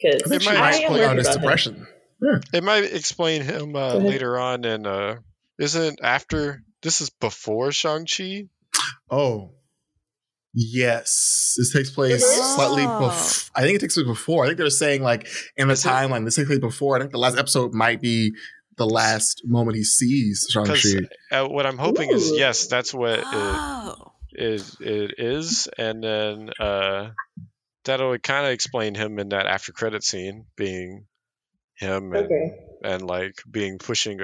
[0.00, 1.86] Because I think she might might am play worried on his about him.
[2.22, 2.42] Depression.
[2.54, 5.16] It might explain him uh, later on, and uh,
[5.58, 8.44] isn't after this is before Shang Chi.
[9.10, 9.50] Oh.
[10.54, 11.54] Yes.
[11.56, 12.54] This takes place It is?
[12.54, 12.98] slightly Oh.
[13.08, 13.50] before.
[13.54, 14.44] I think it takes place before.
[14.44, 15.88] I think they're saying like in the Is it?
[15.88, 16.96] timeline, this takes place before.
[16.96, 18.32] I think the last episode might be
[18.76, 21.08] the last moment he sees Shang-Chi.
[21.30, 24.12] uh, what I'm hoping is yes, that's what it Oh.
[24.32, 24.76] is.
[24.80, 27.10] It is, and then uh,
[27.84, 31.06] that'll kind of explain him in that after credit scene being
[31.82, 32.58] him and Okay.
[32.84, 34.20] and like being pushing,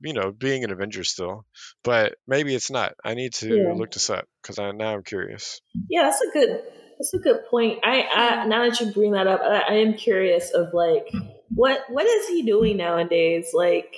[0.00, 1.44] you know, being an Avenger still.
[1.84, 2.94] But maybe it's not.
[3.04, 3.74] I need to Yeah.
[3.74, 5.60] look this up because I now I'm curious.
[5.88, 6.62] Yeah, that's a good
[6.98, 7.80] that's a good point.
[7.82, 11.08] I, I now that you bring that up, I, I am curious of like
[11.54, 13.50] what what is he doing nowadays?
[13.54, 13.94] Like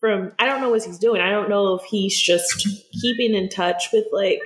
[0.00, 1.20] from I don't know what he's doing.
[1.20, 2.68] I don't know if he's just
[3.02, 4.40] keeping in touch with like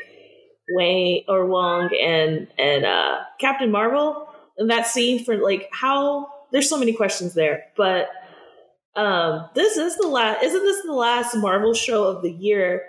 [0.70, 6.70] Wayne or Wong and and uh Captain Marvel and that scene for like how there's
[6.70, 7.64] so many questions there.
[7.76, 8.08] But
[8.96, 12.82] um this is the last isn't this the last Marvel show of the year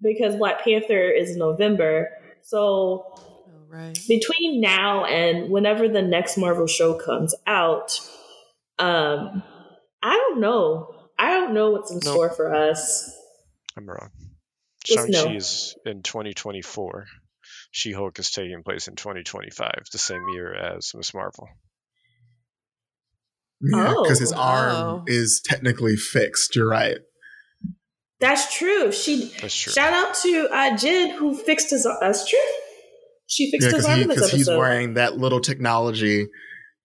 [0.00, 2.08] because Black Panther is November.
[2.42, 3.04] So
[3.48, 3.98] Oh, right.
[4.08, 8.00] between now and whenever the next Marvel show comes out,
[8.78, 9.42] um,
[10.02, 10.94] I don't know.
[11.18, 12.14] I don't know what's in Nope.
[12.14, 13.14] store for us.
[13.76, 14.10] I'm wrong.
[14.86, 15.36] Shang Chi no.
[15.36, 17.06] is in 2024.
[17.72, 21.48] She Hulk is taking place in 2025, the same year as Miss Marvel.
[23.60, 24.36] Yeah, because his Oh.
[24.36, 25.04] arm Oh.
[25.06, 26.54] is technically fixed.
[26.56, 26.98] You're right.
[28.20, 28.92] That's true.
[28.92, 29.72] She That's true.
[29.72, 31.84] shout out to uh, Jen who fixed his.
[31.84, 32.38] Arm that's true.
[33.26, 36.26] She fixed Yeah, his because arm he, in this 'cause he's wearing that little technology,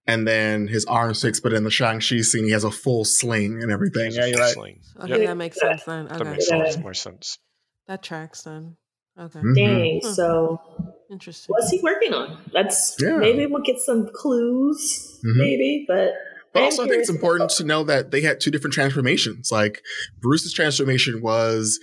[0.07, 1.41] and then his arm's fixed.
[1.43, 4.11] But in the Shang Chi scene, he has a full sling and everything.
[4.11, 4.53] Yeah, you're right.
[4.53, 4.81] sling.
[5.01, 6.07] Okay, Yep, that makes sense then.
[6.07, 6.75] that makes Yeah.
[6.81, 7.37] more sense.
[7.87, 8.77] that tracks then.
[9.19, 9.55] Okay, Mhm.
[9.55, 9.99] Dang.
[10.01, 10.13] Hmm.
[10.13, 10.61] So
[11.11, 11.47] interesting.
[11.49, 12.37] what's he working on?
[12.53, 13.17] That's Yeah.
[13.17, 15.19] maybe we'll get some clues.
[15.25, 15.35] Mhm.
[15.35, 16.13] Maybe, but
[16.53, 19.49] But also, I think it's important to know that they had two different transformations.
[19.51, 19.81] Like
[20.21, 21.79] Bruce's transformation was,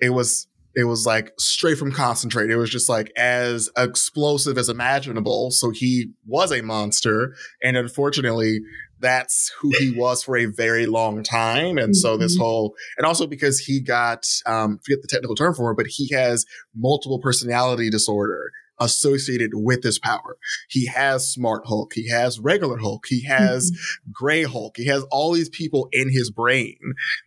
[0.00, 2.50] it was, it was like straight from concentrate.
[2.50, 5.50] It was just like as explosive as imaginable.
[5.50, 8.60] So he was a monster, and unfortunately,
[9.00, 11.76] that's who he was for a very long time.
[11.76, 12.40] And so this Mhm.
[12.40, 16.08] whole, and also because he got, um, forget the technical term for it, but he
[16.14, 18.52] has multiple personality disorder
[18.82, 20.36] associated with his power.
[20.68, 21.92] He has Smart Hulk.
[21.94, 23.04] He has regular Hulk.
[23.06, 24.10] He has mm-hmm.
[24.12, 24.76] Gray Hulk.
[24.76, 26.78] He has all these people in his brain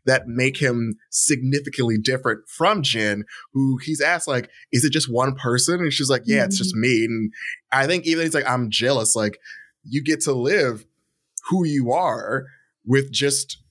[0.06, 5.36] that make him significantly different from Jen, who he's asked, like, is it just one
[5.36, 5.80] person?
[5.80, 6.82] And she's like, yeah, it's just mm-hmm.
[6.82, 7.06] me.
[7.06, 7.34] And
[7.72, 9.16] I think even he's like, I'm jealous.
[9.16, 9.40] Like,
[9.84, 10.86] you get to live
[11.50, 12.46] who you are
[12.86, 13.62] with just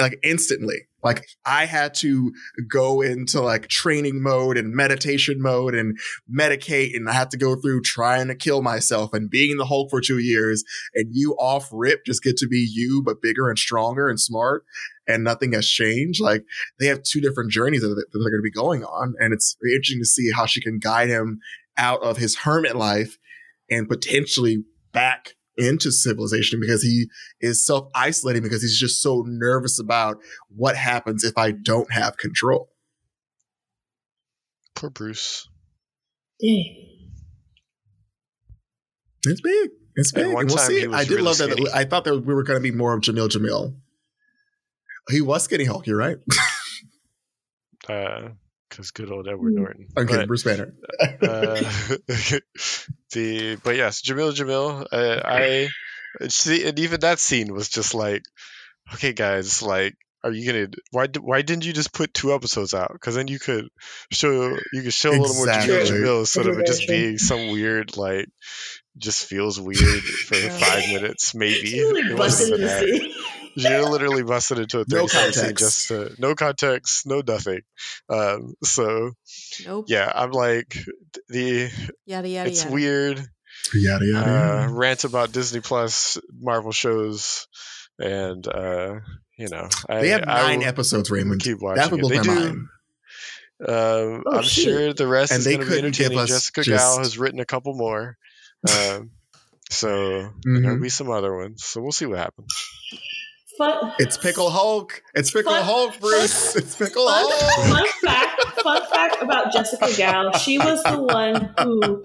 [0.00, 0.87] like instantly.
[1.02, 2.32] Like I had to
[2.68, 5.98] go into like training mode and meditation mode and
[6.32, 9.90] medicate and I had to go through trying to kill myself and being the Hulk
[9.90, 13.58] for two years and you off rip just get to be you but bigger and
[13.58, 14.64] stronger and smart
[15.06, 16.20] and nothing has changed.
[16.20, 16.44] Like
[16.80, 20.00] they have two different journeys that they're going to be going on and it's interesting
[20.00, 21.40] to see how she can guide him
[21.76, 23.18] out of his hermit life
[23.70, 27.06] and potentially back into civilization because he
[27.40, 32.16] is self isolating because he's just so nervous about what happens if I don't have
[32.16, 32.70] control.
[34.74, 35.48] Poor Bruce.
[36.40, 36.84] Dang.
[39.26, 39.70] It's big.
[39.96, 40.32] It's big.
[40.32, 40.86] one And we'll see.
[40.86, 41.70] I did really love that.
[41.74, 43.74] I thought that we were going to be more of Jameela Jamil.
[45.10, 45.86] He was skinny Hulk.
[45.86, 46.18] You're right.
[47.88, 48.32] Uh,
[48.68, 49.56] Because good old Edward Hmm.
[49.58, 49.86] Norton.
[49.96, 50.22] I'm kidding.
[50.22, 50.74] But, Bruce Banner.
[51.00, 51.62] uh,
[53.12, 54.86] the but yes, Jameela Jamil.
[54.90, 55.68] Uh, I
[56.28, 58.22] see, and even that scene was just like,
[58.94, 59.94] okay, guys, like,
[60.24, 60.68] are you gonna?
[60.90, 61.06] Why?
[61.06, 62.90] d- Why didn't you just put two episodes out?
[62.92, 63.68] Because then you could
[64.10, 65.98] show you could show a little more Jamil Exactly.
[66.00, 68.26] Jamil instead of it just being some weird like.
[68.96, 71.66] Just feels weird for five minutes, maybe.
[71.68, 71.84] She
[73.64, 73.80] really It busted wasn't in the that.
[73.80, 73.84] scene.
[73.84, 75.64] She literally busted into a No 30 second context.
[75.64, 77.60] just to, no context, no nothing.
[78.08, 79.12] Um, so
[79.66, 79.84] Nope.
[79.88, 80.76] yeah, I'm like
[81.28, 81.70] the
[82.06, 82.74] Yada yada it's yada.
[82.74, 83.18] weird
[83.74, 84.26] Yada yada.
[84.26, 84.72] uh, yada.
[84.72, 87.46] rant about Disney Plus Marvel shows,
[87.98, 89.00] and uh,
[89.36, 91.42] you know I, They have I nine will episodes, Raymond.
[91.42, 92.02] keep That watching would it.
[92.02, 92.34] blow They do.
[92.34, 92.68] mind.
[93.60, 94.62] Um, Oh, I'm shoot.
[94.62, 96.22] sure the rest And is they going to be couldn't give entertaining.
[96.22, 98.16] us Jessica just- Gao has written a couple more,
[98.70, 99.10] um,
[99.68, 99.88] so
[100.46, 100.62] Mhm.
[100.62, 101.64] there'll be some other ones.
[101.64, 102.46] So we'll see what happens.
[103.58, 105.02] Fun, It's Pickle Hulk.
[105.14, 106.56] It's Pickle Fun- Hulk, Bruce.
[106.56, 107.76] It's Pickle fun, Hulk.
[107.76, 108.60] fun fact.
[108.62, 110.32] Fun fact about Jessica Gao.
[110.38, 112.02] She was the one who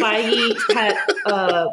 [0.00, 0.96] Feige had.
[1.26, 1.66] Uh,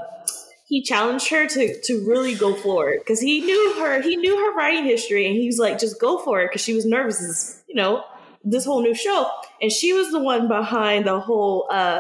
[0.68, 4.02] he challenged her to to really go for it because he knew her.
[4.02, 6.74] He knew her writing history, and he was like, "Just go for it," because she
[6.74, 7.22] was nervous.
[7.22, 8.04] As, you know,
[8.44, 9.30] this whole new show,
[9.62, 12.00] and she was the one behind the whole uh,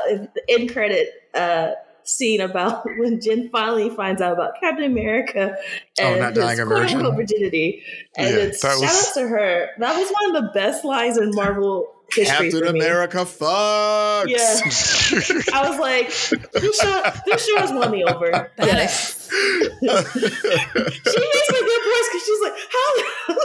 [0.49, 1.09] end credit.
[1.33, 1.71] Uh,
[2.05, 5.55] scene about when Jen finally finds out about Captain America
[5.99, 7.83] Oh, and not his dying a quote unquote virginity.
[8.17, 9.69] And Yeah, it's that shout was- out to her.
[9.79, 12.25] That was one of the best lines in Marvel history.
[12.51, 12.79] Captain for me.
[12.79, 14.27] America fucks.
[14.27, 14.59] Yeah.
[15.57, 16.07] I was like,
[16.53, 18.51] this show, this show has won me over.
[18.59, 19.27] Yes.
[19.31, 23.35] She makes a good voice because she's like, how?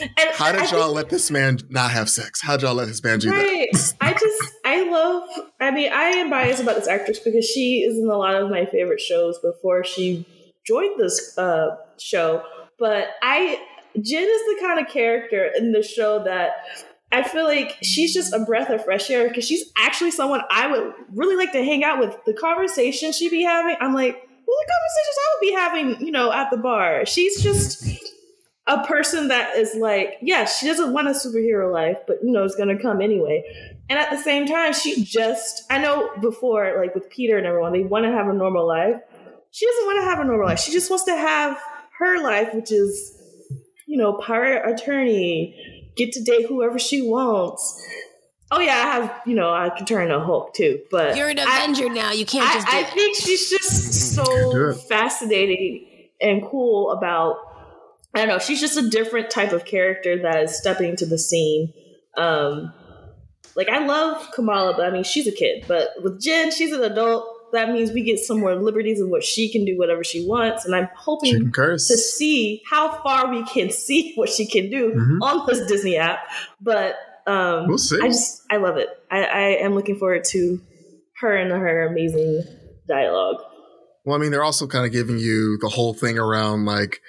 [0.18, 2.40] and How did think- y'all let this man not have sex?
[2.42, 3.94] How did y'all let this man do that?
[4.00, 5.28] I just, I love,
[5.60, 8.50] I mean, I am biased about this actress because she is in a lot of
[8.50, 10.26] my favorite shows before she
[10.66, 12.42] joined this uh, show.
[12.78, 13.58] But I,
[13.94, 16.50] Jen is the kind of character in the show that
[17.10, 20.66] I feel like she's just a breath of fresh air because she's actually someone I
[20.66, 22.14] would really like to hang out with.
[22.26, 26.12] The conversation she'd be having, I'm like, well, the conversations I would be having, you
[26.12, 27.06] know, at the bar.
[27.06, 27.86] She's just
[28.68, 32.44] a person that is like, yeah, she doesn't want a superhero life, but you know,
[32.44, 33.42] it's gonna come anyway.
[33.90, 37.72] And at the same time, she just I know before, like with Peter and everyone,
[37.72, 38.96] they want to have a normal life.
[39.50, 40.58] She doesn't want to have a normal life.
[40.60, 41.58] She just wants to have
[41.98, 43.16] her life, which is,
[43.86, 47.82] you know, pirate attorney, get to date whoever she wants.
[48.50, 51.38] Oh yeah, I have, you know, I can turn a Hulk too, but You're an
[51.38, 52.12] I- Avenger now.
[52.12, 52.88] You can't just do I, I it.
[52.92, 55.86] think she's just so fascinating
[56.20, 57.36] and cool about.
[58.14, 58.38] I don't know.
[58.38, 61.72] She's just a different type of character that is stepping to the scene.
[62.16, 62.72] Um,
[63.54, 65.64] Like I love Kamala, but I mean she's a kid.
[65.66, 67.34] But with Jen, she's an adult.
[67.52, 70.64] That means we get some more liberties in what she can do, whatever she wants.
[70.66, 75.18] And I'm hoping to see how far we can see what she can do Mhm.
[75.22, 76.18] on this Disney app.
[76.60, 76.96] But
[77.26, 77.98] um, We'll see.
[78.02, 78.88] I just I love it.
[79.10, 80.60] I, I am looking forward to
[81.20, 82.42] her and her amazing
[82.86, 83.42] dialogue.
[84.04, 87.00] Well, I mean, they're also kind of giving you the whole thing around like,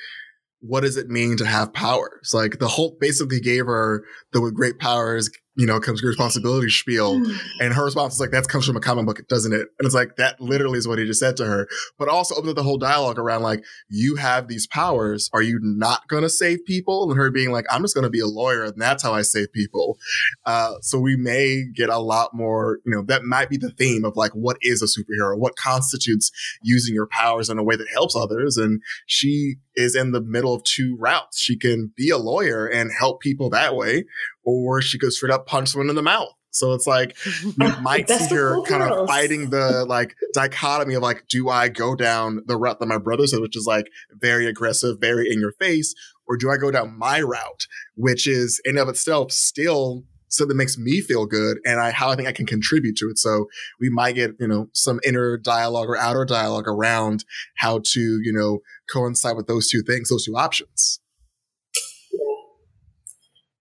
[0.62, 2.32] what does it mean to have powers?
[2.34, 4.04] Like the whole basically gave her
[4.34, 7.22] the with great powers, you know, comes great responsibility spiel.
[7.60, 9.68] And her response is like, that comes from a comic book, doesn't it?
[9.78, 11.68] And it's like, that literally is what he just said to her.
[11.98, 15.30] But also opened up the whole dialogue around like, you have these powers.
[15.34, 17.10] Are you not going to save people?
[17.10, 19.22] And her being like, I'm just going to be a lawyer and that's how I
[19.22, 19.98] save people.
[20.46, 24.06] Uh, so we may get a lot more, you know, that might be the theme
[24.06, 25.38] of like, what is a superhero?
[25.38, 26.32] What constitutes
[26.64, 28.56] using your powers in a way that helps others?
[28.56, 31.40] And she is in the middle of two routes.
[31.40, 34.06] She can be a lawyer and help people that way,
[34.44, 36.34] or she could straight up punch someone in the mouth.
[36.52, 41.26] So it's like you might see her kind of fighting the like dichotomy of like,
[41.30, 44.98] do I go down the route that my brother said, which is like very aggressive,
[45.00, 45.94] very in your face,
[46.28, 50.62] or do I go down my route, which is in of itself still something that
[50.62, 53.18] makes me feel good and I how I think I can contribute to it.
[53.18, 53.48] So
[53.80, 57.26] we might get, you know, some inner dialogue or outer dialogue around
[57.58, 58.60] how to, you know,
[58.92, 61.00] coincide with those two things, those two options.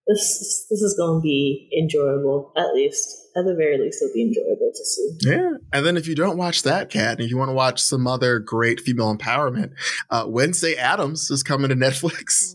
[0.06, 4.22] This this is going to be enjoyable, at least at the very least, it'll be
[4.22, 5.16] enjoyable to see.
[5.20, 5.50] Yeah.
[5.72, 8.06] And then if you don't watch that, Cat, and if you want to watch some
[8.06, 9.72] other great female empowerment,
[10.10, 12.54] uh, Wednesday Addams is coming to Netflix.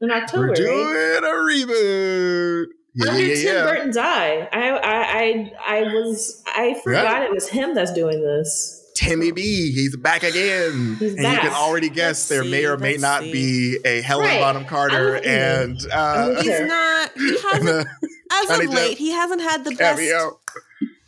[0.00, 0.56] In October, We're right?
[0.56, 2.66] doing a reboot.
[2.94, 3.62] Yeah, Under yeah, Tim yeah.
[3.64, 4.48] Burton's eye.
[4.52, 8.76] I, I I I was I forgot it was him that's doing this.
[8.96, 10.96] Timmy B, he's back again.
[10.98, 11.42] He's and back.
[11.42, 13.32] you can already guess Let's there may or may not see.
[13.32, 14.40] be a Helen Right.
[14.40, 17.10] Bonham Carter I'm and uh, He's not.
[17.16, 17.88] He hasn't.
[18.32, 19.98] As of late, he hasn't had the best.
[20.00, 20.38] cameo.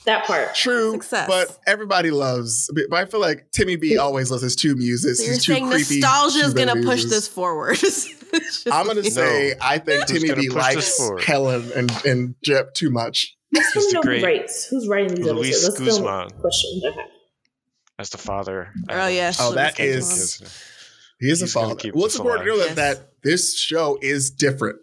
[0.05, 0.55] That part.
[0.55, 1.29] True, Success.
[1.29, 2.69] but everybody loves.
[2.75, 5.19] But I feel like Timmy B always loves his two muses.
[5.19, 7.79] So you're his two saying creepy nostalgia is going to push this forward?
[8.73, 11.01] I'm gonna say I think Timmy B push likes?
[11.25, 13.37] Helen and and Depp too much.
[13.55, 14.65] I still He's the know who great writes.
[14.67, 15.79] Who's writing these Luis episodes?
[15.79, 16.27] That's Guzman.
[16.27, 16.93] a question
[17.99, 18.73] as the father.
[18.89, 20.49] Oh, yes, Oh, Luis that he is a
[21.21, 21.75] He's gonna father.
[21.77, 22.77] keep Well, it's important to know that, Yes.
[22.99, 24.81] that this show is different.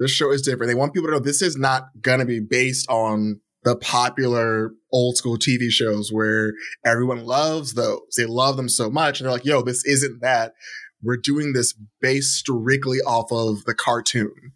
[0.00, 0.68] This show is different.
[0.68, 5.16] They want people to know this is not gonna be based on the popular old
[5.16, 6.52] school TV shows where
[6.84, 8.00] everyone loves those.
[8.16, 10.52] They love them so much, and they're like, "Yo, this isn't that."
[11.02, 14.52] We're doing this based strictly off of the cartoon.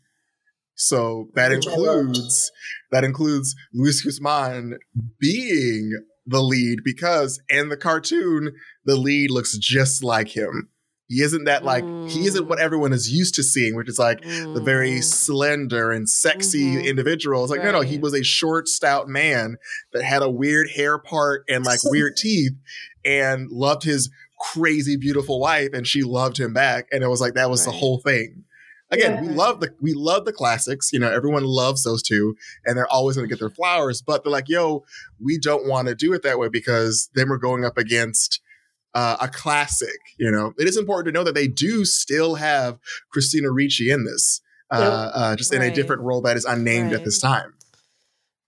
[0.74, 2.50] So that Which includes
[2.92, 4.78] that includes Luis Guzman
[5.18, 5.92] being
[6.24, 8.52] the lead because in the cartoon
[8.84, 10.68] the lead looks just like him.
[11.08, 12.48] He isn't that like he isn't Mm.
[12.48, 15.04] what everyone is used to seeing, which is like the very Mm.
[15.04, 16.84] slender and sexy Mhm.
[16.84, 17.42] individual.
[17.42, 19.56] It's like no, no, he was a short, stout man
[19.94, 22.52] that had a weird hair part and like weird teeth,
[23.06, 24.10] and loved his
[24.52, 27.70] crazy beautiful wife, and she loved him back, and it was like that was the
[27.72, 28.44] whole thing.
[28.90, 29.22] Again, Yeah.
[29.22, 30.92] we love the we love the classics.
[30.92, 32.36] You know, everyone loves those two,
[32.66, 34.02] and they're always going to get their flowers.
[34.02, 34.84] But they're like, yo,
[35.18, 38.40] we don't want to do it that way because then we're going up against
[38.98, 39.98] uh, a classic.
[40.18, 42.78] You know, it is important to know that they do still have
[43.12, 44.40] Christina Ricci in this,
[44.70, 45.12] uh, Yep.
[45.14, 47.54] uh, just in a different role that is unnamed at this time.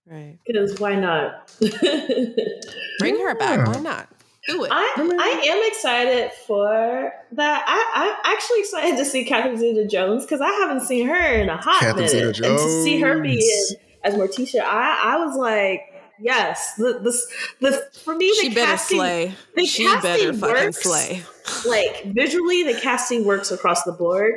[0.05, 0.39] Right.
[0.45, 1.53] Because why not?
[2.99, 3.59] Bring her back.
[3.59, 3.73] Yeah.
[3.73, 4.09] Why not?
[4.47, 4.71] Do it.
[4.73, 7.63] I, I am excited for that.
[7.67, 11.47] I, I'm actually excited to see Catherine Zeta Jones because I haven't seen her in
[11.47, 12.35] a hot Catherine minute.
[12.35, 15.81] Zeta And to see her be in as Morticia, I, I was like,
[16.21, 16.75] yes.
[16.75, 17.27] The, this,
[17.59, 17.71] the,
[18.03, 19.35] for me, the she better casting, slay.
[19.55, 20.81] the She casting better fucking works.
[20.83, 21.23] slay.
[21.67, 24.33] like visually the casting works across the board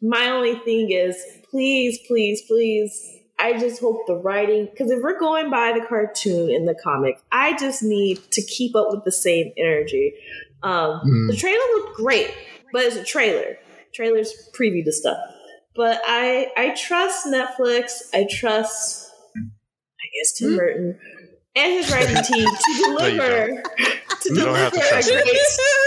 [0.00, 1.16] my only thing is
[1.50, 6.48] please please please i just hope the writing because if we're going by the cartoon
[6.48, 10.14] in the comic i just need to keep up with the same energy
[10.62, 11.26] um Hmm.
[11.26, 12.32] the trailer looked great
[12.72, 13.56] but it's a trailer
[13.92, 15.18] trailers preview the stuff
[15.74, 20.56] but i i trust netflix i trust i guess tim Hmm?
[20.56, 20.98] burton
[21.56, 23.62] and his writing team to deliver
[24.20, 25.38] to You deliver to a great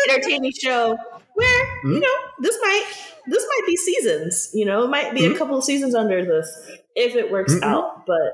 [0.09, 0.97] entertaining show
[1.35, 1.93] where Hmm?
[1.93, 2.85] you know this might
[3.27, 5.35] this might be seasons you know it might be Hmm?
[5.35, 6.49] a couple of seasons under this
[6.95, 7.63] if it works Mhm.
[7.63, 8.33] out but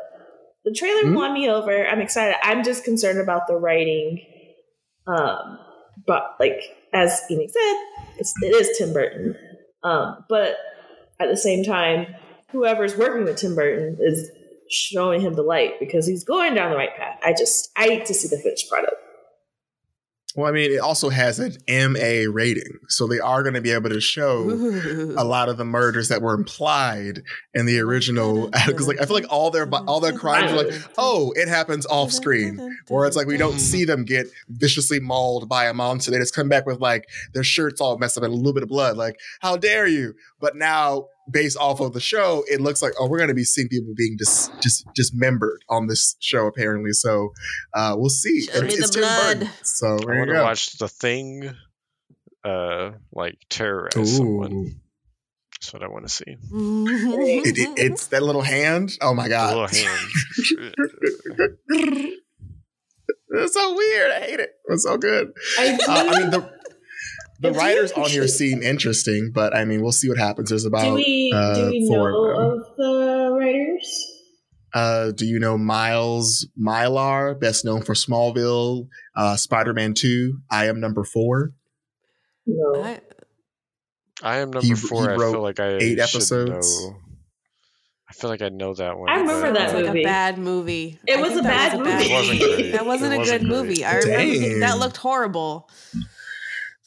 [0.63, 1.13] the trailer Hmm?
[1.13, 4.21] won me over i'm excited i'm just concerned about the writing
[5.07, 5.59] um
[6.07, 6.59] but like
[6.93, 7.75] as Enoch said
[8.17, 9.35] it's, it is tim burton
[9.83, 10.55] um but
[11.19, 12.07] at the same time
[12.51, 14.31] whoever's working with tim burton is
[14.69, 18.05] showing him the light because he's going down the right path i just i need
[18.05, 18.93] to see the finished product
[20.35, 21.53] Well, I mean, it also has an
[21.93, 24.49] MA rating, so they are going to be able to show
[25.17, 28.49] a lot of the murders that were implied in the original.
[28.67, 31.85] Because like I feel like all their all their crimes are like, oh, it happens
[31.85, 32.59] off screen,
[32.89, 36.11] or it's like we don't see them get viciously mauled by a monster.
[36.11, 38.63] They just come back with like their shirts all messed up and a little bit
[38.63, 38.97] of blood.
[38.97, 40.15] Like, how dare you?
[40.41, 43.43] But now, based off of the show, it looks like oh, we're going to be
[43.43, 46.91] seeing people being dis, just dismembered on this show apparently.
[46.91, 47.31] So
[47.73, 48.41] uh, we'll see.
[48.43, 49.49] Show me It's the Tim Burton.
[49.63, 51.51] So I want to watch The Thing,
[52.43, 54.81] uh, like terrorize someone.
[55.61, 56.25] That's what I want to see.
[56.51, 58.97] It, it- it's that little hand.
[59.01, 59.99] Oh my god, little hand.
[63.29, 64.11] it's so weird.
[64.11, 64.51] I hate it.
[64.67, 65.31] It's so good.
[65.59, 66.49] I, Uh, I mean, the
[67.39, 70.49] the If writers on here seem interesting, but I mean, we'll see what happens.
[70.49, 70.83] There's about.
[70.83, 72.59] do we uh, do we four know of them.
[72.59, 74.11] of the writers?
[74.73, 80.39] Uh, do you know Miles Millar, best known for Smallville, uh, Spider-Man Two?
[80.51, 81.53] I am number four.
[82.45, 82.83] No.
[82.83, 83.01] I-
[84.23, 85.11] I am number He- he four.
[85.11, 86.81] I wrote feel like I eight episodes.
[86.83, 86.95] know.
[88.09, 89.09] I feel like I know that one.
[89.09, 90.01] I remember but- that That was like movie.
[90.01, 90.99] a bad movie.
[91.05, 92.03] It I was a bad was a movie.
[92.05, 92.71] It wasn't.
[92.71, 93.83] That wasn't a good movie.
[93.85, 94.59] I remember Dang.
[94.61, 95.69] that looked horrible.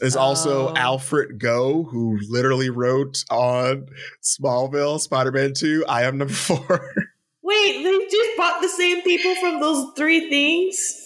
[0.01, 0.75] There's also Oh.
[0.77, 3.87] Alfred Go, who literally wrote on
[4.23, 5.85] Smallville, Spider-Man Two.
[5.89, 6.93] I am number four.
[7.43, 11.05] Wait, they just bought the same people from those three things?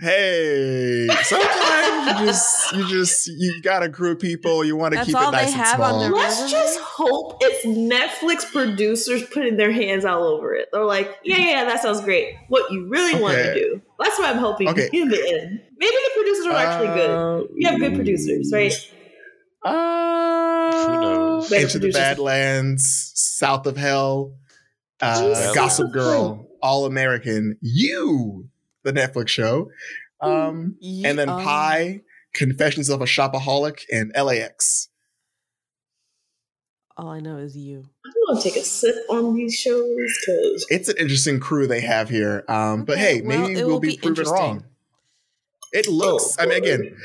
[0.00, 4.64] hey, sometimes you just you just you got a crew of people.
[4.64, 6.00] You want to That's keep all it nice they and have on small.
[6.00, 6.50] their Let's resume?
[6.50, 10.68] just hope it's Netflix producers putting their hands all over it.
[10.72, 12.34] They're like, yeah, yeah, yeah, that sounds great.
[12.46, 13.82] What you really want to do.
[13.98, 14.88] That's what I'm hoping Okay.
[14.92, 15.60] in the end.
[15.76, 17.48] Maybe the producers are actually good.
[17.56, 18.72] We have good producers, right?
[19.64, 21.50] Uh, Who knows?
[21.50, 21.90] Better Into the.
[21.90, 24.34] Badlands, South of Hell,
[25.00, 28.48] uh, Gossip Girl, All American, You,
[28.84, 29.70] the Netflix show,
[30.20, 32.02] um, Ye- and then um, Pie,
[32.34, 34.88] Confessions of a Shopaholic, and LAX.
[36.98, 37.84] All I know is you.
[38.04, 39.96] I'm going to take a sip on these shows
[40.26, 43.68] because It's an interesting crew they have here, um, but Okay, hey, well, maybe we'll
[43.68, 44.34] will be, be proven interesting.
[44.36, 44.64] wrong.
[45.72, 46.36] It looks.
[46.40, 46.96] I mean, again,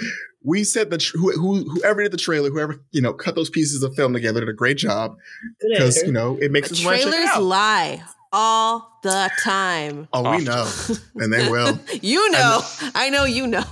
[0.44, 3.50] we said that tr- who, who, whoever did the trailer, whoever you know, cut those
[3.52, 5.16] pieces of film together, did a great job
[5.62, 7.44] because you know it makes But us want check it trailers out.
[7.44, 10.08] lie all the time.
[10.14, 10.68] Oh, we know,
[11.16, 11.78] and they will.
[12.02, 12.62] you know.
[12.96, 13.64] I know you know.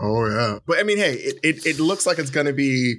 [0.00, 2.96] Oh yeah, but I mean, hey, it, it it looks like it's gonna be,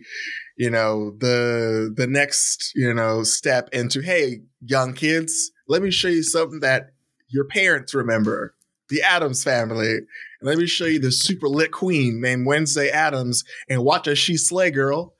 [0.60, 6.10] you know, the the next you know step into hey, young kids, let me show
[6.10, 6.92] you something that
[7.30, 8.54] your parents remember,
[8.90, 9.96] the Addams family.
[9.96, 14.20] And let me show you the super lit queen named Wednesday Addams, and watch as
[14.20, 15.16] she slay girl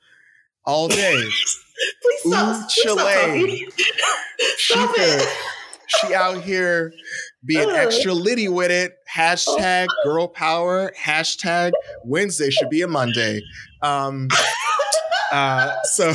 [0.66, 1.24] all day.
[2.02, 2.56] Please stop.
[2.56, 2.98] Ooh, stop
[4.58, 4.96] Stop
[5.86, 6.92] she out here
[7.44, 8.96] being extra litty with it.
[9.10, 10.92] Hashtag girl power.
[10.98, 11.72] Hashtag
[12.04, 13.42] Wednesday should be a Monday.
[13.82, 14.28] Um,
[15.30, 16.12] uh, so.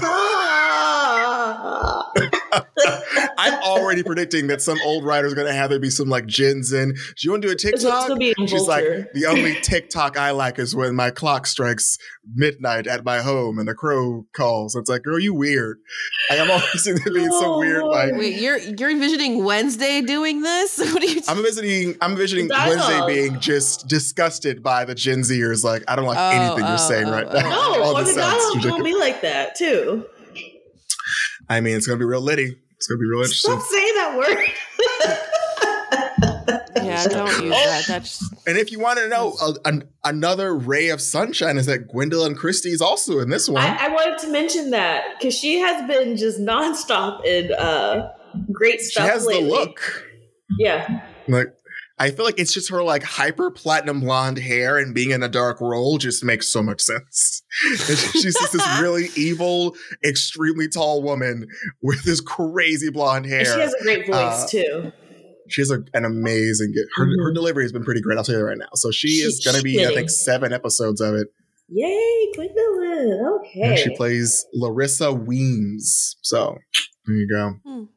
[3.46, 6.74] I'm already predicting that some old writer's going to have there be some like gins
[6.74, 6.94] in.
[6.94, 8.08] Do you want to do a It's supposed TikTok?
[8.10, 8.84] to be a She's like,
[9.14, 11.98] the only TikTok I like is when my clock strikes
[12.34, 14.76] midnight at my home and the crow calls.
[14.76, 15.78] It's like, girl, you weird.
[16.30, 17.90] Like, I'm always seeing there being some weird, oh.
[17.90, 20.80] like, Wait, you're you're envisioning Wednesday doing this?
[20.96, 21.22] What are you?
[21.28, 22.78] I'm envisioning, I'm envisioning Dialogue.
[23.08, 25.64] Wednesday being just disgusted by the Gen Zers.
[25.64, 27.34] Like, I don't like Oh, anything you're oh, saying oh, right oh.
[27.34, 27.46] now.
[27.46, 27.74] Oh.
[27.76, 28.78] no, All or the sounds dialogue ridiculous.
[28.78, 30.06] will be like that too.
[31.50, 32.58] I mean, it's going to be real litty.
[32.78, 33.52] It's going to be real interesting.
[33.52, 34.48] Stop saying that word.
[36.86, 37.86] yeah, don't use that.
[37.88, 41.88] That's And if you want to know, a, an, another ray of sunshine is that
[41.88, 43.64] Gwendoline Christie is also in this one.
[43.64, 48.12] I, I wanted to mention that because she has been just nonstop in uh,
[48.52, 49.10] great she stuff.
[49.10, 49.44] has lately.
[49.46, 50.06] the look.
[50.60, 51.55] Yeah, Like,
[51.98, 55.30] I feel like it's just her like hyper platinum blonde hair and being in a
[55.30, 57.42] dark role just makes so much sense.
[57.78, 61.48] She's just this really evil, extremely tall woman
[61.82, 63.40] with this crazy blonde hair.
[63.40, 64.92] and she has a great voice Uh, too.
[65.48, 66.74] She has a, an amazing.
[66.98, 67.36] Her, her Mhm.
[67.36, 68.18] delivery has been pretty great.
[68.18, 68.68] I'll tell you right now.
[68.74, 71.28] So she is going to be, I think, seven episodes of it,
[71.70, 73.40] Yay, Gwendoline.
[73.40, 73.62] Okay.
[73.62, 76.18] and she plays Larissa Weems.
[76.22, 76.58] So
[77.06, 77.88] there you go.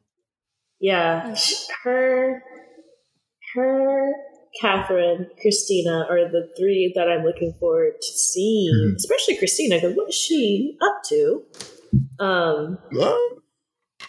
[0.79, 1.35] Yeah,
[1.83, 2.41] her,
[3.55, 4.11] her,
[4.59, 8.73] Catherine, Christina are the three that I'm looking forward to seeing.
[8.73, 8.95] Mhm.
[8.95, 11.43] Especially Christina, because what is she up to?
[12.19, 13.19] Um, Well,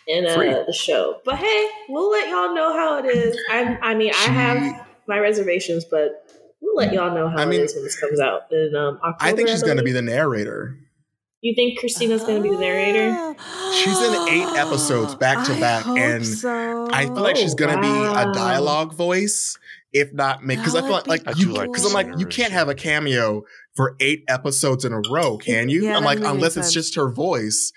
[0.06, 1.20] in uh, the show.
[1.24, 3.36] But hey, we'll let y'all know how it is.
[3.50, 6.24] I, I mean, I have my reservations, but
[6.60, 8.98] we'll let y'all know how I mean, it is when this comes out in um,
[9.04, 9.16] October.
[9.20, 10.76] I think she's going to be the narrator.
[11.42, 13.34] You think Christina's going to be the narrator?
[13.74, 16.88] She's in eight episodes back to back, and so.
[16.92, 19.56] I feel like she's going to be a dialogue voice,
[19.92, 22.68] if not make because I feel like, like you because I'm like you can't have
[22.68, 25.84] a cameo for eight episodes in a row, can you?
[25.84, 27.72] Yeah, I'm like unless it's just her voice,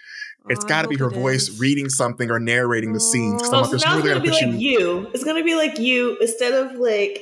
[0.49, 1.59] it's Oh, got to be her voice is.
[1.59, 3.43] reading something or narrating the scenes.
[3.47, 4.49] So I'm like, there's it's way gonna be like you.
[4.79, 5.07] you.
[5.13, 7.21] It's gonna be like you instead of like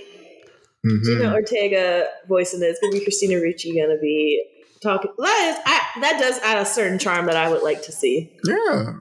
[0.87, 1.03] Mhm.
[1.05, 2.65] Jenna Ortega voicing it.
[2.65, 4.43] It's gonna be Christina Ricci gonna be
[4.81, 5.11] talking.
[5.17, 8.31] That is, I, that does add a certain charm that I would like to see.
[8.45, 8.93] Yeah.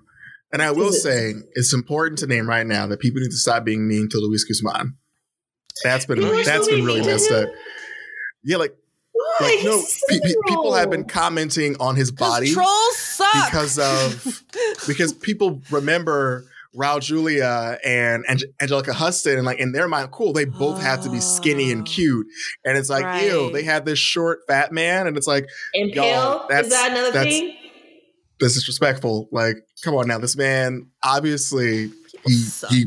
[0.52, 3.64] And I will say, it's important to name right now that people need to stop
[3.64, 4.96] being mean to Luis Guzman.
[5.84, 7.48] That's been People that's been really messed up.
[8.44, 8.74] Yeah, like
[9.40, 14.42] like no, pe- pe- people have been commenting on his body trolls suck because of
[14.86, 16.44] because people remember
[16.76, 21.02] Raul Julia and Ange- Anjelica Huston, and like in their mind, cool, they both have
[21.02, 21.84] to be skinny and Oh.
[21.90, 22.26] cute,
[22.64, 26.46] and it's like, ew, they had this short fat man, and it's like and pale.
[26.48, 27.56] that's- Is that another thing?
[28.38, 29.28] this is disrespectful.
[29.32, 31.90] Like, come on now, this man obviously
[32.26, 32.86] he he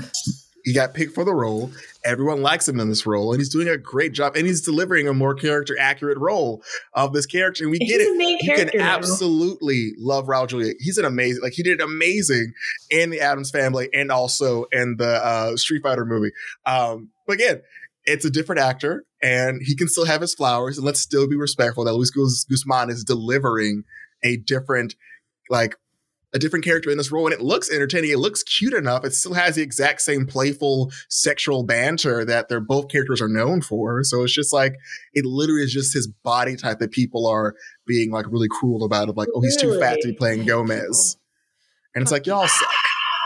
[0.64, 1.70] he got picked for the role.
[2.06, 4.36] Everyone likes him in this role, and he's doing a great job.
[4.36, 6.62] And he's delivering a more character accurate role
[6.94, 7.64] of this character.
[7.64, 8.18] And we And get it.
[8.18, 10.74] main You character can absolutely love Raul Julia.
[10.80, 12.54] He's an amazing, like he did amazing
[12.90, 16.32] in the Addams Family and also in the uh, Street Fighter movie.
[16.66, 17.62] Um, but again,
[18.06, 20.78] it's a different actor, and he can still have his flowers.
[20.78, 23.84] And let's still be respectful that Luis Guzman is delivering
[24.24, 24.96] a different,
[25.50, 25.78] like
[26.34, 28.12] a different character in this role and it looks entertaining.
[28.12, 29.06] It looks cute enough.
[29.06, 33.62] It still has the exact same playful sexual banter that their both characters are known
[33.62, 34.04] for.
[34.04, 34.76] So it's just like
[35.14, 37.56] it literally is just his body type that people are
[37.86, 41.18] being like really cruel about of like, oh, he's too fat to be playing Gomez.
[41.96, 42.70] And it's like y'all suck.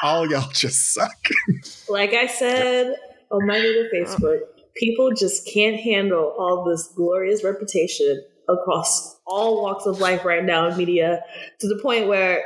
[0.03, 1.11] All y'all just suck.
[1.89, 2.93] Like I said
[3.31, 4.39] on my little Facebook,
[4.75, 10.67] people just can't handle all this glorious reputation across all walks of life right now
[10.67, 11.21] in media
[11.59, 12.43] to the point where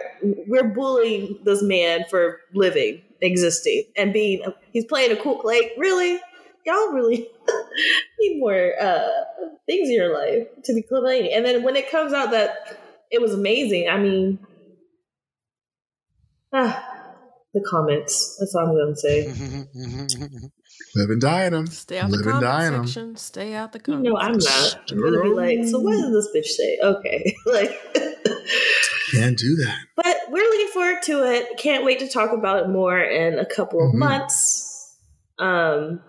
[0.47, 6.19] we're bullying this man for living, existing, and being he's playing a cool like really
[6.65, 7.27] y'all really
[8.19, 9.09] need more uh
[9.65, 11.31] things in your life to be complaining.
[11.33, 12.79] And then when it comes out that
[13.11, 14.39] it was amazing, I mean
[16.53, 16.90] ah,
[17.53, 18.37] the comments.
[18.39, 19.27] That's all I'm gonna say.
[20.95, 21.67] Live and die in them.
[21.67, 23.15] Stay out the Live and die in section.
[23.15, 24.79] Stay out the You no, know I'm section.
[24.79, 24.91] not.
[24.91, 26.77] I'm gonna be like, so what did this bitch say?
[26.83, 27.71] Okay, like,
[29.13, 29.77] Can't do that.
[29.95, 31.57] but we're looking forward to it.
[31.57, 33.99] Can't wait to talk about it more in a couple of Mhm.
[33.99, 34.67] months.
[35.39, 36.01] Um,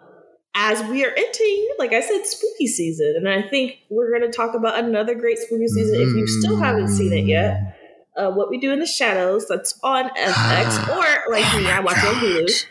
[0.55, 4.36] as we are entering, like I said, spooky season, and I think we're going to
[4.36, 5.95] talk about another great spooky season.
[6.01, 7.78] If you still haven't seen it yet,
[8.17, 11.97] uh, what we do in the shadows that's on FX, or like me, I watch
[11.99, 12.67] it on Hulu.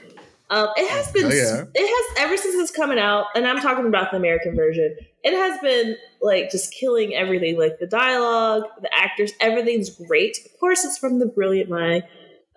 [0.50, 1.64] Um, it has been, Oh, yeah.
[1.74, 4.98] it has ever since it's coming out, and I'm talking about the American version.
[5.24, 10.38] It has been like just killing everything, like the dialogue, the actors, everything's great.
[10.46, 12.04] Of course, it's from the brilliant mind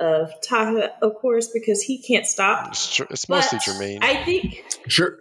[0.00, 2.66] of Taika, of course, because he can't stop.
[2.68, 3.98] It's, tr- it's mostly Jermaine.
[4.02, 5.16] I think Sure.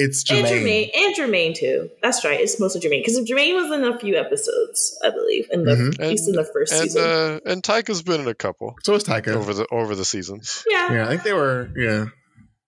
[0.00, 0.62] It's and Jermaine.
[0.62, 1.90] Jermaine and Jermaine too.
[2.02, 2.38] That's right.
[2.40, 6.00] It's mostly Jermaine because Jermaine was in a few episodes, I believe, in the Mhm.
[6.00, 7.02] at least in the first and season.
[7.02, 9.34] uh, and Taika's been in a couple So is Taika.
[9.34, 10.64] over the over the seasons.
[10.70, 12.06] yeah, Yeah, I think they were, yeah.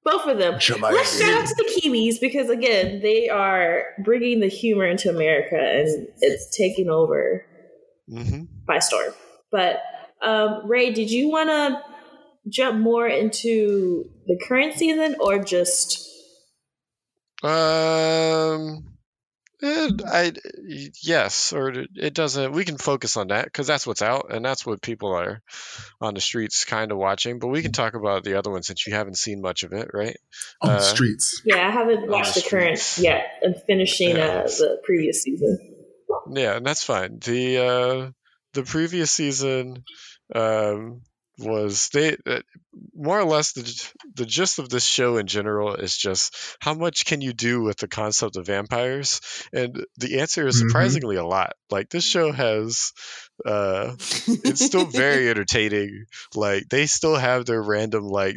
[0.04, 0.54] both of them.
[0.54, 0.92] Jermaine.
[0.92, 5.56] Let's shout out to the Kiwis because again, they are bringing the humor into America
[5.56, 7.44] and it's taking over
[8.08, 9.12] hmm by storm.
[9.52, 9.80] But
[10.20, 11.80] um, Ray, did you want to
[12.48, 16.08] jump more into the current season or just?
[17.42, 18.84] Um,
[19.62, 20.32] and I
[21.02, 22.52] yes, or it doesn't.
[22.52, 25.42] We can focus on that because that's what's out, and that's what people are
[26.00, 27.38] on the streets kind of watching.
[27.38, 29.88] But we can talk about the other one since you haven't seen much of it,
[29.92, 30.16] right?
[30.62, 31.42] On the Uh, streets.
[31.44, 33.04] Yeah, I haven't the watched the current streets.
[33.04, 33.26] yet.
[33.44, 34.28] I'm finishing Yeah.
[34.28, 35.58] uh, the previous season.
[36.32, 37.18] Yeah, and that's fine.
[37.18, 38.10] The uh,
[38.54, 39.84] the previous season
[40.34, 41.02] um,
[41.40, 42.40] was they uh,
[42.94, 47.04] more or less the the gist of this show in general is just how much
[47.06, 49.20] can you do with the concept of vampires,
[49.52, 50.58] and the answer is Mhm.
[50.58, 51.52] surprisingly a lot.
[51.70, 52.92] Like this show has.
[53.44, 53.96] Uh,
[54.44, 56.06] it's still very entertaining.
[56.34, 58.36] Like they still have their random like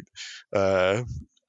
[0.52, 1.02] uh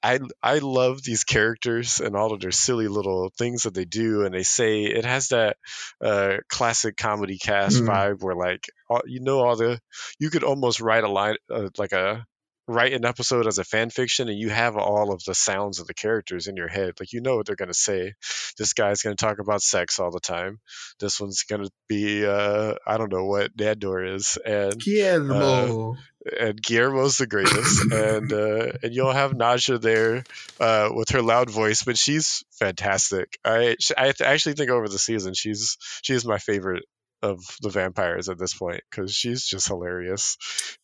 [0.06, 4.24] I I love these characters and all of their silly little things that they do
[4.24, 5.56] and they say it has that
[6.00, 7.88] uh classic comedy cast Mhm.
[7.88, 9.80] vibe where like all, you know all the
[10.18, 12.26] you could almost write a line uh, like a
[12.68, 15.86] write an episode as a fan fiction and you have all of the sounds of
[15.86, 18.12] the characters in your head like you know what they're going to say
[18.58, 20.58] this guy's going to talk about sex all the time
[20.98, 25.96] this one's going to be uh i don't know what Nandor is and Guillermo.
[26.40, 30.24] and Guillermo's the greatest, and uh, and you'll have Nadja there
[30.58, 33.38] uh, with her loud voice, but she's fantastic.
[33.44, 36.84] I I actually think over the season she's she's my favorite
[37.22, 40.36] of the vampires at this point because she's just hilarious.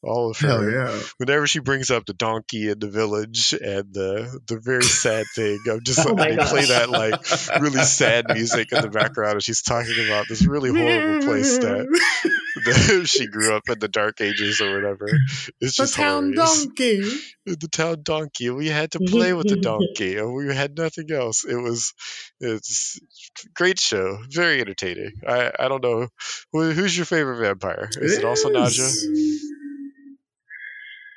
[0.02, 1.00] All of her, Hell yeah.
[1.18, 5.58] whenever she brings up the donkey in the village and the the very sad thing,
[5.70, 9.42] I'm just Oh my they play that like really sad music in the background, and
[9.42, 11.86] she's talking about this really horrible place that
[13.04, 15.06] she grew up in the dark ages or whatever.
[15.60, 16.66] It's The just town hilarious.
[16.66, 17.02] donkey.
[17.46, 18.50] The town donkey.
[18.50, 21.44] We had to play with the donkey, and we had nothing else.
[21.44, 21.92] It was
[22.40, 23.00] it's
[23.54, 25.12] great show, very entertaining.
[25.26, 26.08] I I don't know
[26.52, 27.88] who, who's your favorite vampire.
[28.00, 28.78] Is it also Nadja?
[28.86, 29.42] is.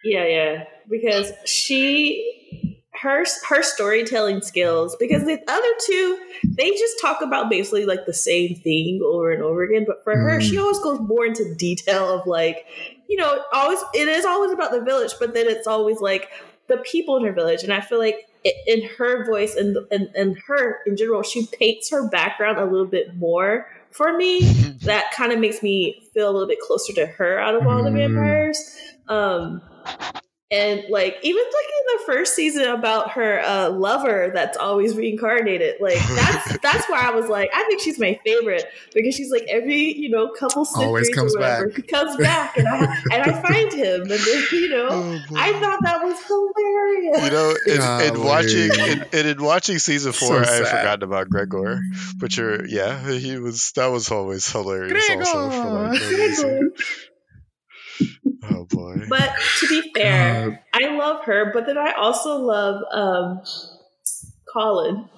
[0.03, 0.63] Yeah, yeah.
[0.89, 7.85] Because she her her storytelling skills because the other two they just talk about basically
[7.85, 10.41] like the same thing over and over again but for her Mm.
[10.41, 12.65] she always goes more into detail of like
[13.07, 16.29] you know always it is always about the village but then it's always like
[16.67, 18.27] the people in her village and i feel like
[18.67, 22.85] in her voice and and, and her in general she paints her background a little
[22.85, 24.41] bit more for me
[24.81, 27.83] that kind of makes me feel a little bit closer to her out of all
[27.83, 28.13] the Mm.
[28.13, 28.77] vampires.
[29.07, 29.61] Um,
[30.51, 35.75] and like even like in the first season about her uh, lover that's always reincarnated,
[35.81, 39.43] like that's that's where I was like, I think she's my favorite because she's like
[39.49, 41.87] every you know couple Always centuries comes or whatever, back.
[41.87, 45.19] comes back and I and I find him and then you know Oh.
[45.35, 47.23] I thought that was hilarious.
[47.25, 47.55] You know,
[48.07, 51.81] in, in watching in, and in watching season So four, I had forgotten about Gregor.
[52.17, 53.71] But you're, yeah, he was.
[53.75, 55.09] That was always hilarious.
[55.09, 56.71] Also, for like no reason.
[58.51, 58.95] Oh boy.
[59.09, 60.59] But to be fair, God.
[60.73, 63.41] I love her, but then I also love um,
[64.53, 65.09] Colin.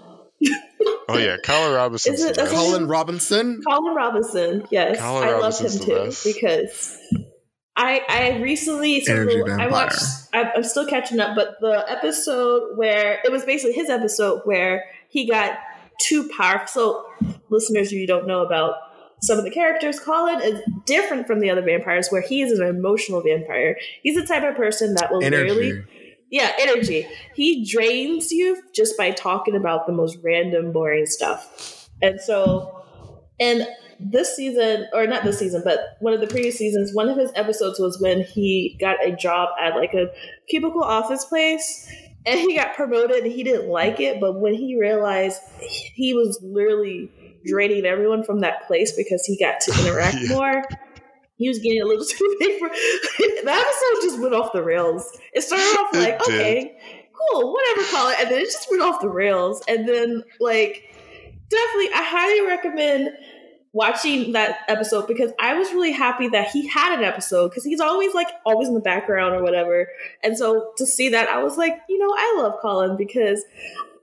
[1.09, 2.53] Oh yeah, Colin Robinson's Is it- the best.
[2.53, 3.61] Colin Robinson.
[3.67, 6.23] Colin Robinson, yes, Colin I love him too best.
[6.23, 6.97] because
[7.75, 10.01] I I recently Energy the- I watched
[10.33, 14.85] I, I'm still catching up, but the episode where it was basically his episode where
[15.09, 15.57] he got
[16.01, 16.67] too powerful.
[16.67, 17.05] So
[17.49, 18.75] listeners, you don't know about
[19.21, 19.99] some of the characters.
[19.99, 23.77] Colin is different from the other vampires, where he is an emotional vampire.
[24.03, 26.17] He's the type of person that will literally Energy.
[26.29, 27.07] yeah, energy.
[27.35, 31.89] He drains you just by talking about the most random, boring stuff.
[32.01, 32.85] And so,
[33.39, 33.67] and
[33.99, 37.31] this season, or not this season, but one of the previous seasons, one of his
[37.35, 40.07] episodes was when he got a job at like a
[40.47, 41.91] cubicle office place
[42.25, 44.19] and he got promoted and he didn't like it.
[44.19, 45.41] But when he realized
[45.95, 47.09] he was literally
[47.47, 50.35] draining everyone from that place because he got to interact Yeah.
[50.35, 50.63] more.
[51.37, 52.67] He was getting a little too big for
[53.45, 55.17] that episode just went off the rails.
[55.33, 56.33] It started off It like, did.
[56.33, 56.77] okay,
[57.31, 59.61] cool, whatever, call it, and then it just went off the rails.
[59.67, 60.93] And then like
[61.49, 63.09] definitely I highly recommend
[63.73, 67.79] watching that episode because I was really happy that he had an episode because he's
[67.79, 69.87] always like always in the background or whatever.
[70.23, 73.43] And so to see that, I was like, you know, I love Colin because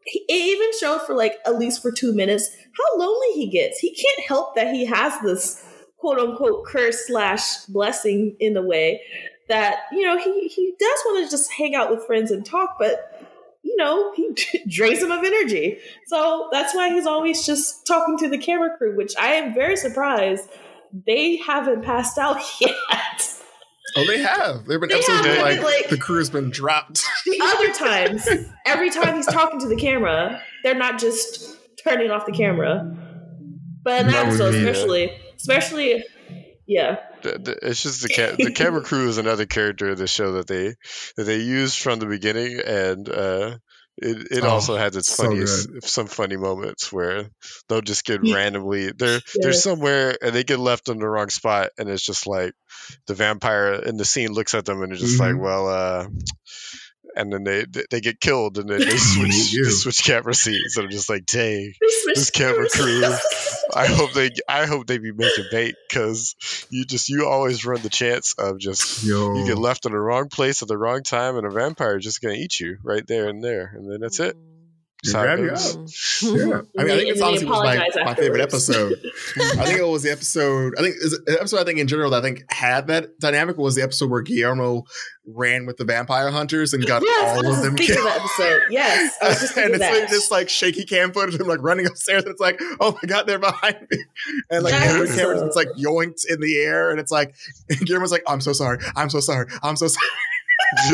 [0.07, 3.79] it even showed for like at least for two minutes how lonely he gets.
[3.79, 5.65] He can't help that he has this
[5.99, 9.01] quote unquote curse slash blessing in the way
[9.49, 12.77] that you know he he does want to just hang out with friends and talk,
[12.79, 13.27] but
[13.63, 14.35] you know he
[14.69, 15.79] drains him of energy.
[16.07, 19.77] So that's why he's always just talking to the camera crew, which I am very
[19.77, 20.49] surprised
[21.07, 23.34] they haven't passed out yet.
[23.97, 24.65] Oh, they have.
[24.67, 27.05] There've been They episodes have, where but, like, like- the crew's been dropped.
[27.27, 28.29] the other times,
[28.67, 32.97] every time he's talking to the camera, they're not just turning off the camera.
[33.85, 36.05] But in that That episode, be, especially, especially,
[36.67, 40.07] yeah, The- the- It's just the ca- the camera crew is another character of the
[40.07, 40.75] show that they
[41.17, 43.59] that they used from the beginning, and uh,
[43.97, 45.31] it it Oh, also has its so
[45.85, 47.27] some funny moments where
[47.69, 51.71] they'll just get randomly they're they're somewhere and they get left in the wrong spot,
[51.79, 52.53] and it's just like
[53.07, 55.41] the vampire in the scene looks at them and it's just like, Mhm.
[55.41, 56.07] well, uh,
[57.17, 60.87] and then they they get killed, and then they switch they switch camera scenes, and
[60.87, 61.73] I'm just like, dang.
[62.15, 63.21] This camera cameras.
[63.75, 66.37] I hope they I hope they be making bait because
[66.71, 69.35] you just you always run the chance of just Yo.
[69.35, 72.05] you get left in the wrong place at the wrong time and a vampire is
[72.05, 74.37] just gonna eat you right there and there and then that's it.
[75.05, 75.59] They That's how it grab you up.
[75.59, 76.49] Mm.
[76.77, 76.81] Yeah.
[76.81, 78.93] I mean, I think they- it's and honestly was my, apologize my favorite episode.
[79.59, 80.75] I think it was the episode.
[80.79, 81.59] I think the episode.
[81.61, 84.85] I think in general that I think had that dynamic was the episode where Guillermo
[85.27, 88.07] ran with the vampire hunters and got yes, I all was of them speaking killed.
[88.09, 88.61] of that episode.
[88.71, 90.01] Yes, I was just and it's that.
[90.01, 92.93] like this like shaky cam footage of him like running upstairs and it's like oh
[93.03, 93.99] my god they're behind me
[94.51, 97.35] and like That every camera it's like yoinked in the air and it's like
[97.71, 100.07] and Guillermo's like I'm so sorry I'm so sorry I'm so sorry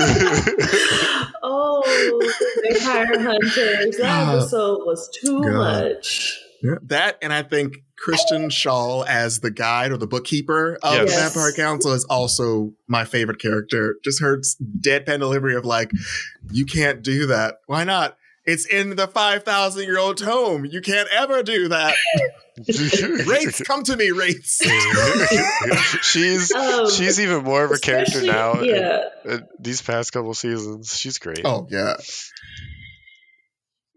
[1.42, 2.32] oh, the
[2.68, 3.96] vampire hunters.
[3.96, 4.38] That God.
[4.38, 5.54] episode was too God.
[5.54, 6.38] much.
[6.82, 11.52] that and I think Kristen Schaal as the guide or the bookkeeper of the Vampire
[11.52, 13.96] Council is also my favorite character.
[14.02, 14.40] Just her
[14.80, 15.90] deadpan delivery of like,
[16.50, 17.56] you can't do that.
[17.66, 18.16] Why not?
[18.46, 20.64] It's in the 5,000 year old tome.
[20.64, 21.94] You can't ever do that.
[23.26, 24.60] Wraiths, come to me, Wraiths.
[26.02, 28.60] she's Um, she's even more of a character now.
[28.62, 29.00] Yeah.
[29.24, 31.42] in these past couple seasons, she's great.
[31.44, 31.94] Oh, yeah.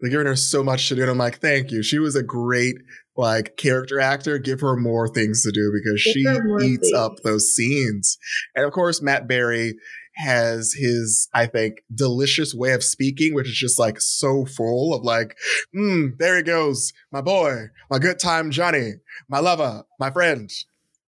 [0.00, 1.02] They're giving her so much to do.
[1.02, 1.82] And I'm like, thank you.
[1.82, 2.74] She was a great
[3.16, 4.38] like character actor.
[4.38, 6.20] Give her more things to do because Give she
[6.66, 6.92] eats things.
[6.94, 8.18] up those scenes.
[8.54, 9.74] And of course, Matt Berry
[10.16, 15.02] has his, I think, delicious way of speaking, which is just like so full of
[15.02, 15.36] like,
[15.74, 18.94] mm, there he goes, my boy, my good time Johnny,
[19.28, 20.50] my lover, my friend,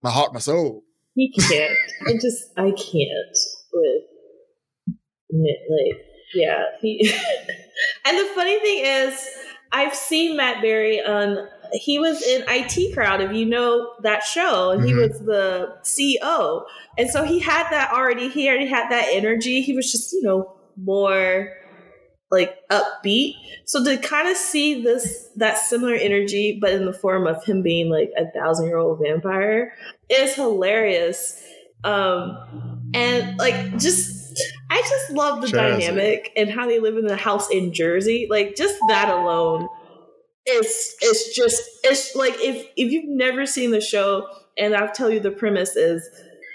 [0.02, 0.84] my heart, my soul.
[1.14, 1.72] He can't.
[2.07, 3.38] I just I can't
[3.72, 4.02] with
[5.30, 6.62] like yeah.
[6.80, 7.11] He
[8.04, 9.28] and the funny thing is,
[9.72, 11.48] I've seen Matt Berry on.
[11.72, 15.08] He was in IT Crowd, if you know that show, and he Mhm.
[15.08, 16.64] was the CEO,
[16.98, 18.28] and so he had that already.
[18.28, 19.60] He already had that energy.
[19.62, 21.52] He was just you know more
[22.30, 23.34] like upbeat.
[23.64, 27.62] So to kind of see this that similar energy, but in the form of him
[27.62, 29.72] being like a thousand year old vampire,
[30.08, 31.40] is hilarious.
[31.84, 32.36] Um,
[32.94, 35.48] and like just I just love the
[35.78, 38.26] dynamic and how they live in the house in Jersey.
[38.28, 39.68] Like just that alone
[40.47, 44.26] is it's just it's like if if you've never seen the show
[44.57, 46.09] and I'll tell you the premise is,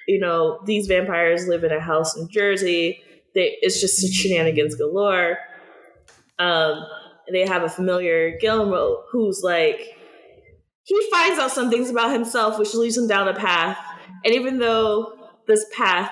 [0.07, 3.01] you know, these vampires live in a house in Jersey.
[3.35, 5.37] They it's just shenanigans galore.
[6.39, 6.83] Um
[7.31, 9.79] they have a familiar Guillermo who's like
[10.83, 13.77] he finds out some things about himself which leads him down a path.
[14.23, 15.13] And even though
[15.47, 16.11] this path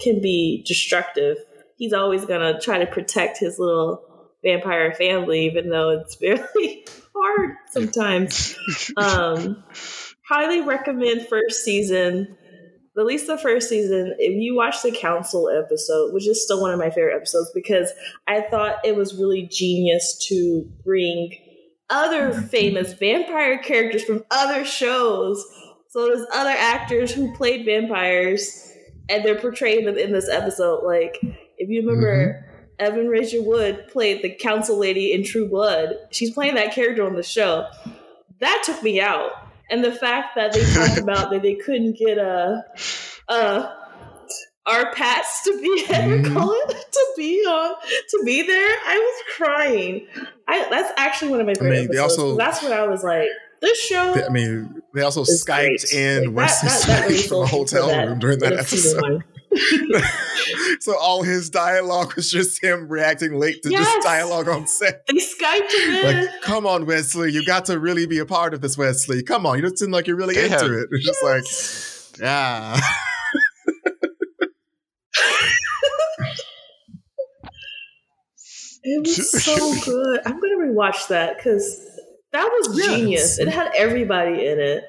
[0.00, 1.36] can be destructive,
[1.76, 4.09] he's always gonna try to protect his little
[4.42, 6.84] vampire family, even though it's very
[7.14, 8.56] hard sometimes.
[8.96, 9.62] Um,
[10.28, 12.36] highly recommend first season.
[12.98, 16.72] At least the first season, if you watch the council episode, which is still one
[16.72, 17.90] of my favorite episodes because
[18.26, 21.32] I thought it was really genius to bring
[21.88, 25.44] other famous vampire characters from other shows.
[25.88, 28.70] So there's other actors who played vampires
[29.08, 30.84] and they're portraying them in this episode.
[30.84, 31.18] Like,
[31.58, 32.49] if you remember,
[32.80, 35.94] Evan Rachel Wood played the council lady in True Blood.
[36.10, 37.66] She's playing that character on the show.
[38.40, 39.30] That took me out.
[39.70, 42.64] And the fact that they talked about that they couldn't get a,
[43.28, 43.76] a
[44.66, 46.32] our Pats to be Henry Mhm.
[46.32, 47.74] Cullen to be on
[48.08, 48.76] to be there.
[48.86, 50.06] I was crying.
[50.48, 52.18] I that's actually one of my favorite mean, they episodes.
[52.18, 53.28] also- that's when I was like,
[53.62, 54.14] this show.
[54.14, 55.92] I mean, they also Skyped great.
[55.94, 58.52] in Like, Wesley that- that- that from a sold me for hotel room during that
[58.54, 59.24] episode.
[59.50, 60.02] One.
[60.80, 63.84] so all his dialogue was just him reacting late to Yes.
[63.86, 65.06] just dialogue on set.
[65.06, 66.16] They Skyped him in.
[66.26, 69.22] Like, come on, Wesley, you got to really be a part of this, Wesley.
[69.22, 70.88] Come on, you don't seem like you're really They into it.
[70.90, 72.80] It's just like, yeah.
[78.82, 80.20] It was so good.
[80.24, 81.86] I'm gonna rewatch that because
[82.32, 82.86] that was Yes.
[82.86, 83.38] genius.
[83.38, 84.84] It had everybody in it.